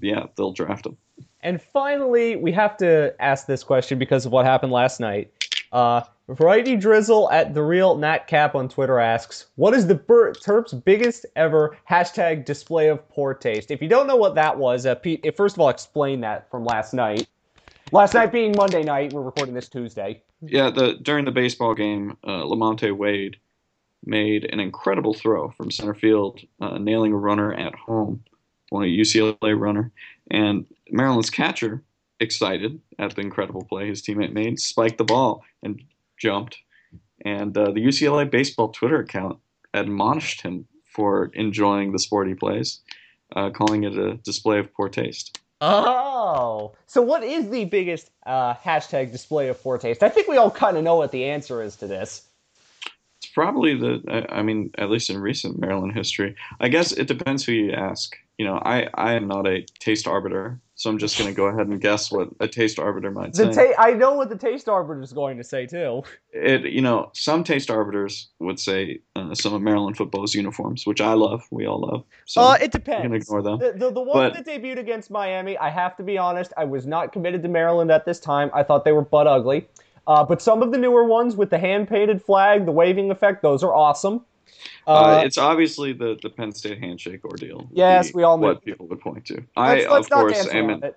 yeah, 0.00 0.26
they'll 0.36 0.52
draft 0.52 0.86
him. 0.86 0.96
And 1.42 1.60
finally, 1.60 2.36
we 2.36 2.52
have 2.52 2.76
to 2.78 3.14
ask 3.20 3.46
this 3.46 3.62
question 3.62 3.98
because 3.98 4.24
of 4.24 4.32
what 4.32 4.46
happened 4.46 4.72
last 4.72 5.00
night. 5.00 5.30
Uh, 5.72 6.02
Variety 6.28 6.74
Drizzle 6.74 7.30
at 7.30 7.52
the 7.52 7.62
real 7.62 7.96
Nat 7.96 8.26
Cap 8.26 8.54
on 8.54 8.66
Twitter 8.68 8.98
asks, 8.98 9.48
"What 9.56 9.74
is 9.74 9.86
the 9.86 9.94
Bur- 9.94 10.32
Terps' 10.32 10.82
biggest 10.82 11.26
ever 11.36 11.76
hashtag 11.90 12.46
display 12.46 12.88
of 12.88 13.06
poor 13.10 13.34
taste?" 13.34 13.70
If 13.70 13.82
you 13.82 13.88
don't 13.88 14.06
know 14.06 14.16
what 14.16 14.34
that 14.36 14.56
was, 14.56 14.86
uh, 14.86 14.94
Pete, 14.94 15.20
eh, 15.24 15.32
first 15.32 15.56
of 15.56 15.60
all, 15.60 15.68
explain 15.68 16.22
that 16.22 16.50
from 16.50 16.64
last 16.64 16.94
night. 16.94 17.28
Last 17.94 18.12
night 18.14 18.32
being 18.32 18.56
Monday 18.56 18.82
night, 18.82 19.12
we're 19.12 19.22
recording 19.22 19.54
this 19.54 19.68
Tuesday. 19.68 20.20
Yeah, 20.40 20.70
the 20.70 20.98
during 21.00 21.26
the 21.26 21.30
baseball 21.30 21.74
game, 21.74 22.16
uh, 22.24 22.42
LaMonte 22.42 22.90
Wade 22.90 23.36
made 24.04 24.52
an 24.52 24.58
incredible 24.58 25.14
throw 25.14 25.50
from 25.52 25.70
center 25.70 25.94
field, 25.94 26.40
uh, 26.60 26.78
nailing 26.78 27.12
a 27.12 27.16
runner 27.16 27.54
at 27.54 27.72
home, 27.76 28.24
one 28.70 28.82
a 28.82 28.88
UCLA 28.88 29.56
runner, 29.56 29.92
and 30.28 30.66
Maryland's 30.90 31.30
catcher, 31.30 31.84
excited 32.18 32.80
at 32.98 33.14
the 33.14 33.20
incredible 33.20 33.62
play 33.62 33.86
his 33.86 34.02
teammate 34.02 34.32
made, 34.32 34.58
spiked 34.58 34.98
the 34.98 35.04
ball 35.04 35.44
and 35.62 35.80
jumped, 36.18 36.58
and 37.24 37.56
uh, 37.56 37.70
the 37.70 37.80
UCLA 37.80 38.28
baseball 38.28 38.70
Twitter 38.70 38.98
account 38.98 39.38
admonished 39.72 40.42
him 40.42 40.66
for 40.84 41.26
enjoying 41.34 41.92
the 41.92 42.00
sport 42.00 42.26
he 42.26 42.34
plays, 42.34 42.80
uh, 43.36 43.50
calling 43.50 43.84
it 43.84 43.96
a 43.96 44.14
display 44.14 44.58
of 44.58 44.74
poor 44.74 44.88
taste. 44.88 45.38
Oh, 45.66 46.74
so 46.86 47.00
what 47.00 47.22
is 47.22 47.48
the 47.48 47.64
biggest 47.64 48.10
uh, 48.26 48.54
hashtag 48.54 49.12
display 49.12 49.48
of 49.48 49.62
poor 49.62 49.78
taste? 49.78 50.02
I 50.02 50.10
think 50.10 50.28
we 50.28 50.36
all 50.36 50.50
kind 50.50 50.76
of 50.76 50.84
know 50.84 50.96
what 50.96 51.10
the 51.10 51.24
answer 51.24 51.62
is 51.62 51.76
to 51.76 51.86
this. 51.86 52.28
It's 53.18 53.32
probably 53.32 53.74
the, 53.74 54.02
I 54.08 54.40
I 54.40 54.42
mean, 54.42 54.70
at 54.76 54.90
least 54.90 55.08
in 55.08 55.18
recent 55.18 55.58
Maryland 55.58 55.94
history. 55.94 56.36
I 56.60 56.68
guess 56.68 56.92
it 56.92 57.08
depends 57.08 57.44
who 57.44 57.52
you 57.52 57.72
ask. 57.72 58.14
You 58.36 58.44
know, 58.44 58.60
I, 58.64 58.88
I 58.94 59.14
am 59.14 59.26
not 59.26 59.46
a 59.46 59.64
taste 59.78 60.06
arbiter, 60.06 60.60
so 60.76 60.90
I'm 60.90 60.98
just 60.98 61.16
going 61.18 61.30
to 61.30 61.36
go 61.36 61.44
ahead 61.46 61.68
and 61.68 61.80
guess 61.80 62.10
what 62.10 62.28
a 62.40 62.48
taste 62.48 62.78
arbiter 62.78 63.10
might 63.10 63.32
The 63.32 63.52
say. 63.52 63.72
ta- 63.74 63.82
I 63.82 63.92
know 63.92 64.14
what 64.14 64.28
the 64.28 64.36
taste 64.36 64.68
arbiter 64.68 65.02
is 65.02 65.12
going 65.12 65.36
to 65.38 65.44
say 65.44 65.66
too. 65.66 66.02
it, 66.32 66.62
you 66.64 66.80
know, 66.82 67.10
some 67.14 67.44
taste 67.44 67.70
arbiters 67.70 68.28
would 68.40 68.58
say 68.58 69.00
uh, 69.14 69.34
some 69.34 69.54
of 69.54 69.62
Maryland 69.62 69.96
football's 69.96 70.34
uniforms, 70.34 70.84
which 70.86 71.00
I 71.00 71.12
love. 71.12 71.44
We 71.50 71.66
all 71.66 71.80
love. 71.80 72.04
So 72.26 72.40
uh, 72.40 72.54
it 72.54 72.62
you 72.62 72.68
depends. 72.68 73.02
can 73.02 73.14
ignore 73.14 73.42
them. 73.42 73.58
The, 73.60 73.72
the, 73.72 73.90
the 73.92 74.00
one 74.02 74.32
But- 74.32 74.44
that 74.44 74.46
debuted 74.46 74.78
against 74.78 75.10
Miami, 75.10 75.56
I 75.58 75.70
have 75.70 75.96
to 75.98 76.02
be 76.02 76.18
honest, 76.18 76.52
I 76.56 76.64
was 76.64 76.86
not 76.86 77.12
committed 77.12 77.42
to 77.44 77.48
Maryland 77.48 77.90
at 77.92 78.04
this 78.04 78.18
time. 78.18 78.50
I 78.52 78.62
thought 78.62 78.84
they 78.84 78.92
were 78.92 79.02
butt 79.02 79.26
ugly. 79.26 79.68
Uh, 80.06 80.22
but 80.24 80.42
some 80.42 80.62
of 80.62 80.70
the 80.70 80.76
newer 80.76 81.04
ones 81.04 81.34
with 81.34 81.48
the 81.50 81.58
hand 81.58 81.88
painted 81.88 82.20
flag, 82.22 82.66
the 82.66 82.72
waving 82.72 83.10
effect, 83.10 83.40
those 83.42 83.62
are 83.62 83.72
awesome. 83.74 84.22
Uh, 84.86 84.90
Uh, 84.90 85.22
it's 85.24 85.38
obviously 85.38 85.92
the, 85.92 86.18
the 86.22 86.30
Penn 86.30 86.52
State 86.52 86.78
handshake 86.78 87.24
ordeal. 87.24 87.68
Yes, 87.72 88.12
we 88.14 88.22
all 88.22 88.38
know. 88.38 88.48
what 88.48 88.64
people 88.64 88.86
would 88.88 89.00
point 89.00 89.24
to. 89.26 89.42
I, 89.56 89.74
let's, 89.74 89.90
let's 89.90 90.06
of 90.06 90.10
not 90.10 90.20
course, 90.20 90.48
am 90.48 90.70
in, 90.70 90.84
it. 90.84 90.96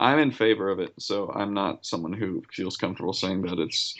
I'm 0.00 0.18
in 0.18 0.30
favor 0.30 0.70
of 0.70 0.80
it, 0.80 0.92
so 0.98 1.30
I'm 1.34 1.54
not 1.54 1.84
someone 1.86 2.12
who 2.12 2.42
feels 2.52 2.76
comfortable 2.76 3.12
saying 3.12 3.42
that 3.42 3.58
it's 3.58 3.96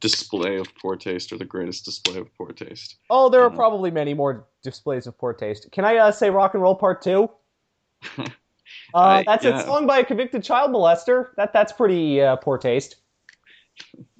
display 0.00 0.56
of 0.56 0.66
poor 0.80 0.96
taste 0.96 1.32
or 1.32 1.38
the 1.38 1.44
greatest 1.44 1.84
display 1.84 2.18
of 2.18 2.32
poor 2.36 2.50
taste. 2.52 2.96
Oh, 3.10 3.28
there 3.28 3.42
are 3.42 3.52
uh, 3.52 3.56
probably 3.56 3.90
many 3.90 4.14
more 4.14 4.46
displays 4.62 5.06
of 5.06 5.18
poor 5.18 5.32
taste. 5.32 5.70
Can 5.72 5.84
I 5.84 5.96
uh, 5.96 6.12
say 6.12 6.30
rock 6.30 6.54
and 6.54 6.62
roll 6.62 6.74
part 6.74 7.02
two? 7.02 7.30
Uh, 8.94 8.98
I- 8.98 9.24
that's 9.24 9.44
yeah. 9.44 9.60
a 9.60 9.64
song 9.64 9.86
by 9.86 9.98
a 9.98 10.04
convicted 10.04 10.42
child 10.42 10.70
molester. 10.70 11.28
That 11.36 11.52
that's 11.52 11.72
pretty 11.72 12.20
uh, 12.20 12.36
poor 12.36 12.58
taste. 12.58 12.96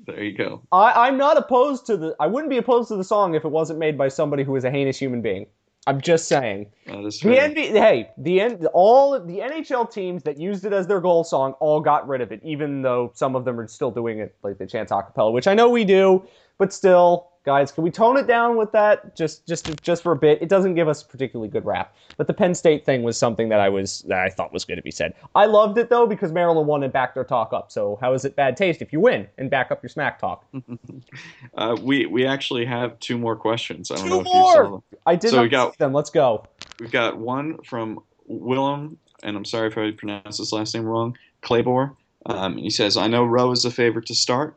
There 0.06 0.22
you 0.22 0.36
go. 0.36 0.62
I, 0.72 1.08
I'm 1.08 1.16
not 1.16 1.36
opposed 1.36 1.86
to 1.86 1.96
the. 1.96 2.16
I 2.20 2.26
wouldn't 2.26 2.50
be 2.50 2.58
opposed 2.58 2.88
to 2.88 2.96
the 2.96 3.04
song 3.04 3.34
if 3.34 3.44
it 3.44 3.50
wasn't 3.50 3.78
made 3.78 3.96
by 3.96 4.08
somebody 4.08 4.42
who 4.42 4.54
is 4.56 4.64
a 4.64 4.70
heinous 4.70 4.98
human 4.98 5.22
being. 5.22 5.46
I'm 5.86 6.00
just 6.00 6.28
saying. 6.28 6.66
That 6.86 7.04
is 7.04 7.20
The. 7.20 7.28
NBA, 7.28 7.72
hey, 7.72 8.10
the 8.16 8.40
N- 8.40 8.66
all 8.72 9.18
the 9.20 9.38
NHL 9.38 9.90
teams 9.90 10.22
that 10.22 10.38
used 10.38 10.64
it 10.64 10.72
as 10.72 10.86
their 10.86 11.00
goal 11.00 11.24
song 11.24 11.52
all 11.60 11.80
got 11.80 12.08
rid 12.08 12.20
of 12.20 12.32
it, 12.32 12.40
even 12.42 12.82
though 12.82 13.12
some 13.14 13.36
of 13.36 13.44
them 13.44 13.60
are 13.60 13.68
still 13.68 13.90
doing 13.90 14.18
it, 14.18 14.34
like 14.42 14.58
the 14.58 14.66
Chance 14.66 14.90
Acapella, 14.90 15.32
which 15.32 15.46
I 15.46 15.54
know 15.54 15.68
we 15.68 15.84
do, 15.84 16.26
but 16.58 16.72
still, 16.72 17.30
guys, 17.44 17.70
can 17.70 17.85
we 17.85 17.90
tone 17.90 18.16
it 18.16 18.26
down 18.26 18.57
with 18.57 18.72
that 18.72 19.14
just 19.14 19.46
just 19.46 19.80
just 19.83 20.02
for 20.02 20.12
a 20.12 20.16
bit? 20.16 20.40
It 20.42 20.48
doesn't 20.48 20.74
give 20.74 20.88
us 20.88 21.02
a 21.02 21.07
particularly 21.07 21.48
good 21.48 21.64
rap. 21.64 21.94
But 22.16 22.26
the 22.26 22.35
Penn 22.35 22.54
State 22.54 22.85
thing 22.85 23.02
was 23.02 23.16
something 23.18 23.48
that 23.50 23.61
I 23.61 23.68
was 23.68 24.00
that 24.09 24.18
I 24.18 24.28
thought 24.30 24.52
was 24.52 24.64
going 24.64 24.76
to 24.78 24.83
be 24.83 24.90
said. 24.90 25.14
I 25.35 25.46
loved 25.46 25.78
it 25.78 25.90
though 25.90 26.07
because 26.07 26.33
Maryland 26.33 26.66
won 26.66 26.83
and 26.83 26.92
backed 26.92 27.14
their 27.14 27.24
talk 27.24 27.52
up. 27.52 27.70
So 27.70 27.98
how 28.00 28.12
is 28.14 28.24
it 28.24 28.35
bad 28.37 28.57
taste 28.57 28.83
if 28.83 28.92
you 28.92 29.00
win 29.00 29.28
and 29.38 29.50
back 29.50 29.70
up 29.70 29.83
your 29.83 29.90
smack 29.90 30.18
talk? 30.18 30.44
Uh, 31.57 31.76
we 31.80 32.07
we 32.07 32.26
actually 32.26 32.64
have 32.64 32.98
two 32.98 33.16
more 33.18 33.37
questions. 33.37 33.90
I 33.90 33.96
don't 33.96 34.04
Two 34.04 34.11
know 34.11 34.20
if 34.20 34.26
you 34.26 34.33
saw 34.33 34.54
more. 34.54 34.70
them. 34.70 34.83
I 35.07 35.14
did 35.16 35.30
So 35.30 35.37
not 35.37 35.42
we 35.42 35.48
got- 35.48 35.72
see 35.72 35.76
them. 35.78 35.92
Let's 35.92 36.11
go. 36.11 36.44
We've 36.80 36.90
got 36.90 37.16
one 37.18 37.59
from 37.62 38.00
Willem, 38.26 38.98
and 39.22 39.37
I'm 39.37 39.44
sorry 39.44 39.68
if 39.68 39.78
I 39.78 39.92
pronounced 39.92 40.38
his 40.38 40.52
last 40.52 40.74
name 40.74 40.85
wrong. 40.85 41.16
Claybor. 41.42 41.94
Um, 42.26 42.57
he 42.57 42.70
says, 42.70 42.96
"I 42.96 43.07
know 43.07 43.24
Rowe 43.24 43.52
is 43.52 43.62
the 43.62 43.70
favorite 43.70 44.07
to 44.07 44.14
start, 44.14 44.57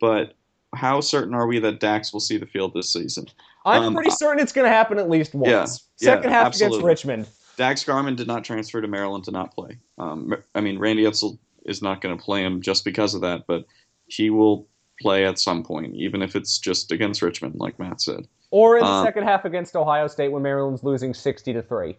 but 0.00 0.34
how 0.74 1.00
certain 1.00 1.34
are 1.34 1.46
we 1.46 1.58
that 1.60 1.80
Daxx 1.80 2.12
will 2.12 2.20
see 2.20 2.36
the 2.38 2.46
field 2.46 2.74
this 2.74 2.92
season?" 2.92 3.26
I'm 3.64 3.82
Um, 3.84 3.94
pretty 3.94 4.10
certain 4.10 4.42
it's 4.42 4.52
going 4.52 4.64
to 4.64 4.72
happen 4.72 4.98
at 4.98 5.08
least 5.08 5.34
once. 5.34 5.48
yeah, 5.48 5.66
Second 6.14 6.30
half 6.30 6.54
against. 6.56 6.82
Richmond. 6.82 7.26
Daxx 7.58 7.86
Garman 7.86 8.16
did 8.16 8.26
not 8.26 8.44
transfer 8.44 8.80
to 8.80 8.88
Maryland 8.88 9.24
to 9.24 9.30
not 9.30 9.54
play. 9.54 9.78
Um, 9.98 10.34
I 10.54 10.60
mean, 10.60 10.78
Randy 10.78 11.04
Edsall 11.04 11.38
is 11.66 11.82
not 11.82 12.00
going 12.00 12.16
to 12.16 12.22
play 12.22 12.42
him 12.44 12.60
just 12.62 12.84
because 12.84 13.14
of 13.14 13.20
that, 13.20 13.46
but 13.46 13.66
he 14.06 14.30
will 14.30 14.66
play 15.00 15.26
at 15.26 15.38
some 15.38 15.62
point, 15.62 15.94
even 15.94 16.22
if 16.22 16.34
it's 16.34 16.58
just 16.58 16.90
against 16.90 17.22
Richmond, 17.22 17.56
like 17.56 17.78
Matt 17.78 18.00
said. 18.00 18.26
Or 18.50 18.76
in 18.78 18.82
the 18.84 18.90
Um, 18.90 19.04
second 19.04 19.24
half 19.24 19.44
against 19.44 19.76
Ohio 19.76 20.06
State 20.08 20.30
when 20.32 20.42
Maryland's 20.42 20.82
losing 20.82 21.14
60 21.14 21.52
to 21.52 21.62
3. 21.62 21.96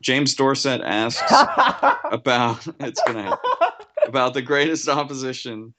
James 0.00 0.34
Dorset 0.34 0.80
asks 0.82 1.22
about 2.12 2.64
it's 2.80 3.02
going 3.02 3.16
to 3.16 3.22
happen 3.22 3.50
about 4.06 4.32
the 4.34 4.42
greatest 4.42 4.88
opposition 4.88 5.74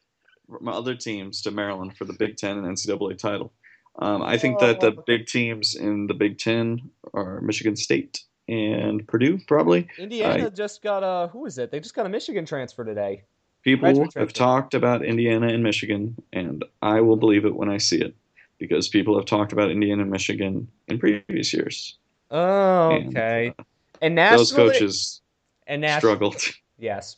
from 0.50 0.68
other 0.68 0.96
teams 0.96 1.42
to 1.44 1.52
Maryland 1.52 1.96
for 1.98 2.06
the 2.06 2.14
Big 2.14 2.38
Ten 2.38 2.58
and 2.58 2.66
NCAA 2.68 3.18
title. 3.18 3.52
Um, 3.98 4.22
I 4.22 4.38
think 4.38 4.60
that 4.60 4.80
the 4.80 4.92
big 5.06 5.26
teams 5.26 5.76
in 5.76 6.08
the 6.08 6.14
Big 6.14 6.38
Ten 6.38 6.90
are 7.14 7.42
Michigan 7.42 7.76
State 7.76 8.24
and 8.48 9.06
Purdue, 9.08 9.40
probably. 9.48 9.88
Indiana 9.98 10.46
I- 10.46 10.50
just 10.50 10.82
got 10.82 11.00
a 11.04 11.28
who 11.28 11.46
is 11.46 11.58
it? 11.58 11.72
They 11.72 11.80
just 11.80 11.96
got 11.96 12.06
a 12.06 12.10
Michigan 12.10 12.46
transfer 12.46 12.84
today. 12.86 13.24
People 13.62 13.88
Graduate 13.90 14.14
have 14.14 14.32
talked 14.32 14.74
about 14.74 15.04
Indiana 15.04 15.48
and 15.48 15.62
Michigan, 15.62 16.16
and 16.32 16.64
I 16.82 17.02
will 17.02 17.18
believe 17.18 17.44
it 17.46 17.54
when 17.54 17.70
I 17.70 17.78
see 17.78 18.00
it 18.00 18.16
because 18.58 18.88
people 18.88 19.18
have 19.18 19.26
talked 19.26 19.52
about 19.52 19.70
Indiana 19.70 20.04
and 20.04 20.12
Michigan 20.12 20.70
in 20.88 20.98
previous 20.98 21.54
years. 21.54 21.98
Oh, 22.32 22.92
And, 22.92 23.10
okay. 23.10 23.54
And 24.02 24.16
nationally, 24.16 24.38
Those 24.46 24.52
coaches 24.54 25.22
and 25.68 25.82
nationally, 25.82 26.00
struggled. 26.16 26.42
yes. 26.78 27.18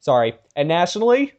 Sorry, 0.00 0.34
and 0.56 0.66
nationally, 0.66 1.34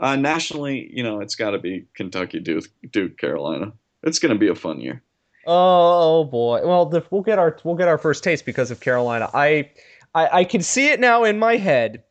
Uh, 0.00 0.16
nationally, 0.16 0.90
you 0.92 1.02
know, 1.02 1.20
it's 1.20 1.34
got 1.34 1.50
to 1.50 1.58
be 1.58 1.86
Kentucky, 1.94 2.40
Duke, 2.40 2.64
Duke, 2.90 3.18
Carolina. 3.18 3.72
It's 4.02 4.18
going 4.18 4.32
to 4.32 4.38
be 4.38 4.48
a 4.48 4.54
fun 4.54 4.80
year. 4.80 5.02
Oh 5.46 6.24
boy. 6.24 6.66
Well, 6.66 6.86
the, 6.86 7.04
we'll 7.10 7.22
get 7.22 7.38
our 7.38 7.56
we'll 7.64 7.74
get 7.74 7.88
our 7.88 7.98
first 7.98 8.24
taste 8.24 8.44
because 8.44 8.70
of 8.70 8.80
Carolina. 8.80 9.30
I, 9.32 9.70
I 10.14 10.40
I 10.40 10.44
can 10.44 10.62
see 10.62 10.88
it 10.88 11.00
now 11.00 11.24
in 11.24 11.38
my 11.38 11.56
head 11.56 12.02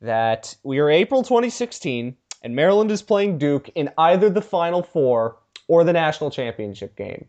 that 0.00 0.54
we 0.62 0.78
are 0.78 0.90
April 0.90 1.22
2016 1.22 2.16
and 2.42 2.54
Maryland 2.54 2.90
is 2.90 3.02
playing 3.02 3.38
Duke 3.38 3.68
in 3.74 3.90
either 3.98 4.30
the 4.30 4.42
Final 4.42 4.82
Four 4.82 5.36
or 5.66 5.84
the 5.84 5.92
national 5.92 6.30
championship 6.30 6.96
game. 6.96 7.26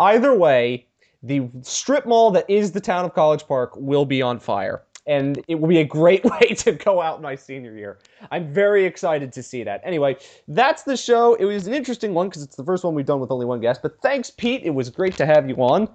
Either 0.00 0.36
way, 0.36 0.86
the 1.22 1.48
strip 1.62 2.06
mall 2.06 2.30
that 2.32 2.48
is 2.48 2.72
the 2.72 2.80
town 2.80 3.04
of 3.04 3.14
College 3.14 3.46
Park 3.46 3.72
will 3.76 4.04
be 4.04 4.22
on 4.22 4.38
fire. 4.38 4.82
And 5.06 5.42
it 5.48 5.56
will 5.56 5.68
be 5.68 5.78
a 5.78 5.84
great 5.84 6.24
way 6.40 6.54
to 6.58 6.72
go 6.72 7.00
out 7.00 7.20
my 7.20 7.34
senior 7.34 7.76
year. 7.76 7.98
I'm 8.30 8.52
very 8.52 8.84
excited 8.84 9.32
to 9.32 9.42
see 9.42 9.62
that. 9.64 9.80
Anyway, 9.84 10.16
that's 10.48 10.82
the 10.82 10.96
show. 10.96 11.34
It 11.34 11.44
was 11.44 11.66
an 11.66 11.74
interesting 11.74 12.14
one 12.14 12.28
because 12.28 12.42
it's 12.42 12.56
the 12.56 12.64
first 12.64 12.84
one 12.84 12.94
we've 12.94 13.06
done 13.06 13.20
with 13.20 13.30
only 13.30 13.46
one 13.46 13.60
guest. 13.60 13.82
But 13.82 14.00
thanks, 14.00 14.30
Pete. 14.30 14.62
It 14.64 14.70
was 14.70 14.90
great 14.90 15.16
to 15.16 15.26
have 15.26 15.48
you 15.48 15.56
on. 15.56 15.88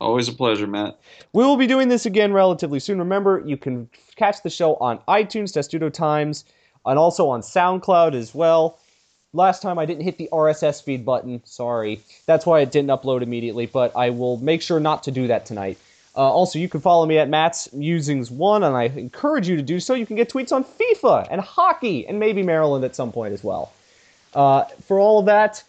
Always 0.00 0.28
a 0.28 0.32
pleasure, 0.32 0.66
Matt. 0.66 0.98
We 1.32 1.44
will 1.44 1.56
be 1.56 1.66
doing 1.66 1.88
this 1.88 2.06
again 2.06 2.32
relatively 2.32 2.80
soon. 2.80 2.98
Remember, 2.98 3.40
you 3.46 3.56
can 3.56 3.88
catch 4.16 4.42
the 4.42 4.50
show 4.50 4.74
on 4.76 4.98
iTunes, 5.06 5.52
Testudo 5.52 5.88
Times, 5.90 6.44
and 6.84 6.98
also 6.98 7.28
on 7.28 7.40
SoundCloud 7.40 8.14
as 8.14 8.34
well. 8.34 8.80
Last 9.32 9.62
time 9.62 9.78
I 9.78 9.86
didn't 9.86 10.02
hit 10.02 10.18
the 10.18 10.28
RSS 10.32 10.82
feed 10.82 11.06
button. 11.06 11.40
Sorry. 11.44 12.00
That's 12.26 12.44
why 12.44 12.60
it 12.60 12.72
didn't 12.72 12.90
upload 12.90 13.22
immediately, 13.22 13.66
but 13.66 13.94
I 13.96 14.10
will 14.10 14.38
make 14.38 14.60
sure 14.60 14.80
not 14.80 15.04
to 15.04 15.10
do 15.10 15.28
that 15.28 15.46
tonight. 15.46 15.78
Uh, 16.14 16.20
also, 16.20 16.58
you 16.58 16.68
can 16.68 16.80
follow 16.80 17.06
me 17.06 17.16
at 17.18 17.28
Matt's 17.28 17.68
Musings1, 17.68 18.66
and 18.66 18.76
I 18.76 18.84
encourage 18.84 19.48
you 19.48 19.56
to 19.56 19.62
do 19.62 19.80
so. 19.80 19.94
You 19.94 20.04
can 20.04 20.16
get 20.16 20.28
tweets 20.28 20.52
on 20.52 20.64
FIFA 20.64 21.28
and 21.30 21.40
hockey 21.40 22.06
and 22.06 22.18
maybe 22.20 22.42
Maryland 22.42 22.84
at 22.84 22.94
some 22.94 23.10
point 23.10 23.32
as 23.32 23.42
well. 23.42 23.72
Uh, 24.34 24.64
for 24.86 24.98
all 24.98 25.18
of 25.18 25.26
that, 25.26 25.62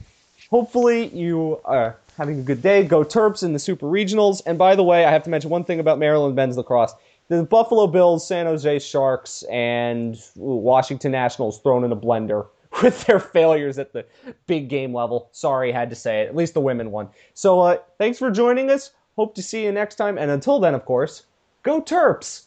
hopefully 0.49 1.07
you 1.07 1.59
are 1.65 1.97
having 2.17 2.39
a 2.39 2.43
good 2.43 2.61
day. 2.61 2.83
Go 2.83 3.03
Terps 3.03 3.43
in 3.43 3.53
the 3.53 3.59
Super 3.59 3.87
Regionals. 3.87 4.41
And 4.45 4.57
by 4.57 4.75
the 4.75 4.83
way, 4.83 5.05
I 5.05 5.11
have 5.11 5.23
to 5.23 5.29
mention 5.29 5.49
one 5.49 5.63
thing 5.63 5.79
about 5.79 5.97
Maryland 5.97 6.35
men's 6.35 6.57
lacrosse. 6.57 6.93
The 7.29 7.43
Buffalo 7.43 7.87
Bills, 7.87 8.27
San 8.27 8.45
Jose 8.45 8.79
Sharks, 8.79 9.43
and 9.43 10.21
Washington 10.35 11.11
Nationals 11.13 11.59
thrown 11.61 11.83
in 11.83 11.91
a 11.91 11.95
blender 11.95 12.47
with 12.83 13.05
their 13.05 13.19
failures 13.19 13.79
at 13.79 13.93
the 13.93 14.05
big 14.45 14.67
game 14.67 14.93
level. 14.93 15.29
Sorry, 15.31 15.71
had 15.71 15.89
to 15.89 15.95
say 15.95 16.21
it. 16.21 16.27
At 16.27 16.35
least 16.35 16.53
the 16.53 16.61
women 16.61 16.91
won. 16.91 17.09
So 17.33 17.61
uh, 17.61 17.77
thanks 17.97 18.19
for 18.19 18.29
joining 18.29 18.69
us. 18.69 18.91
Hope 19.17 19.35
to 19.35 19.43
see 19.43 19.63
you 19.63 19.71
next 19.71 19.95
time. 19.95 20.17
And 20.17 20.31
until 20.31 20.59
then, 20.59 20.73
of 20.75 20.85
course, 20.85 21.25
go 21.63 21.81
Terps! 21.81 22.42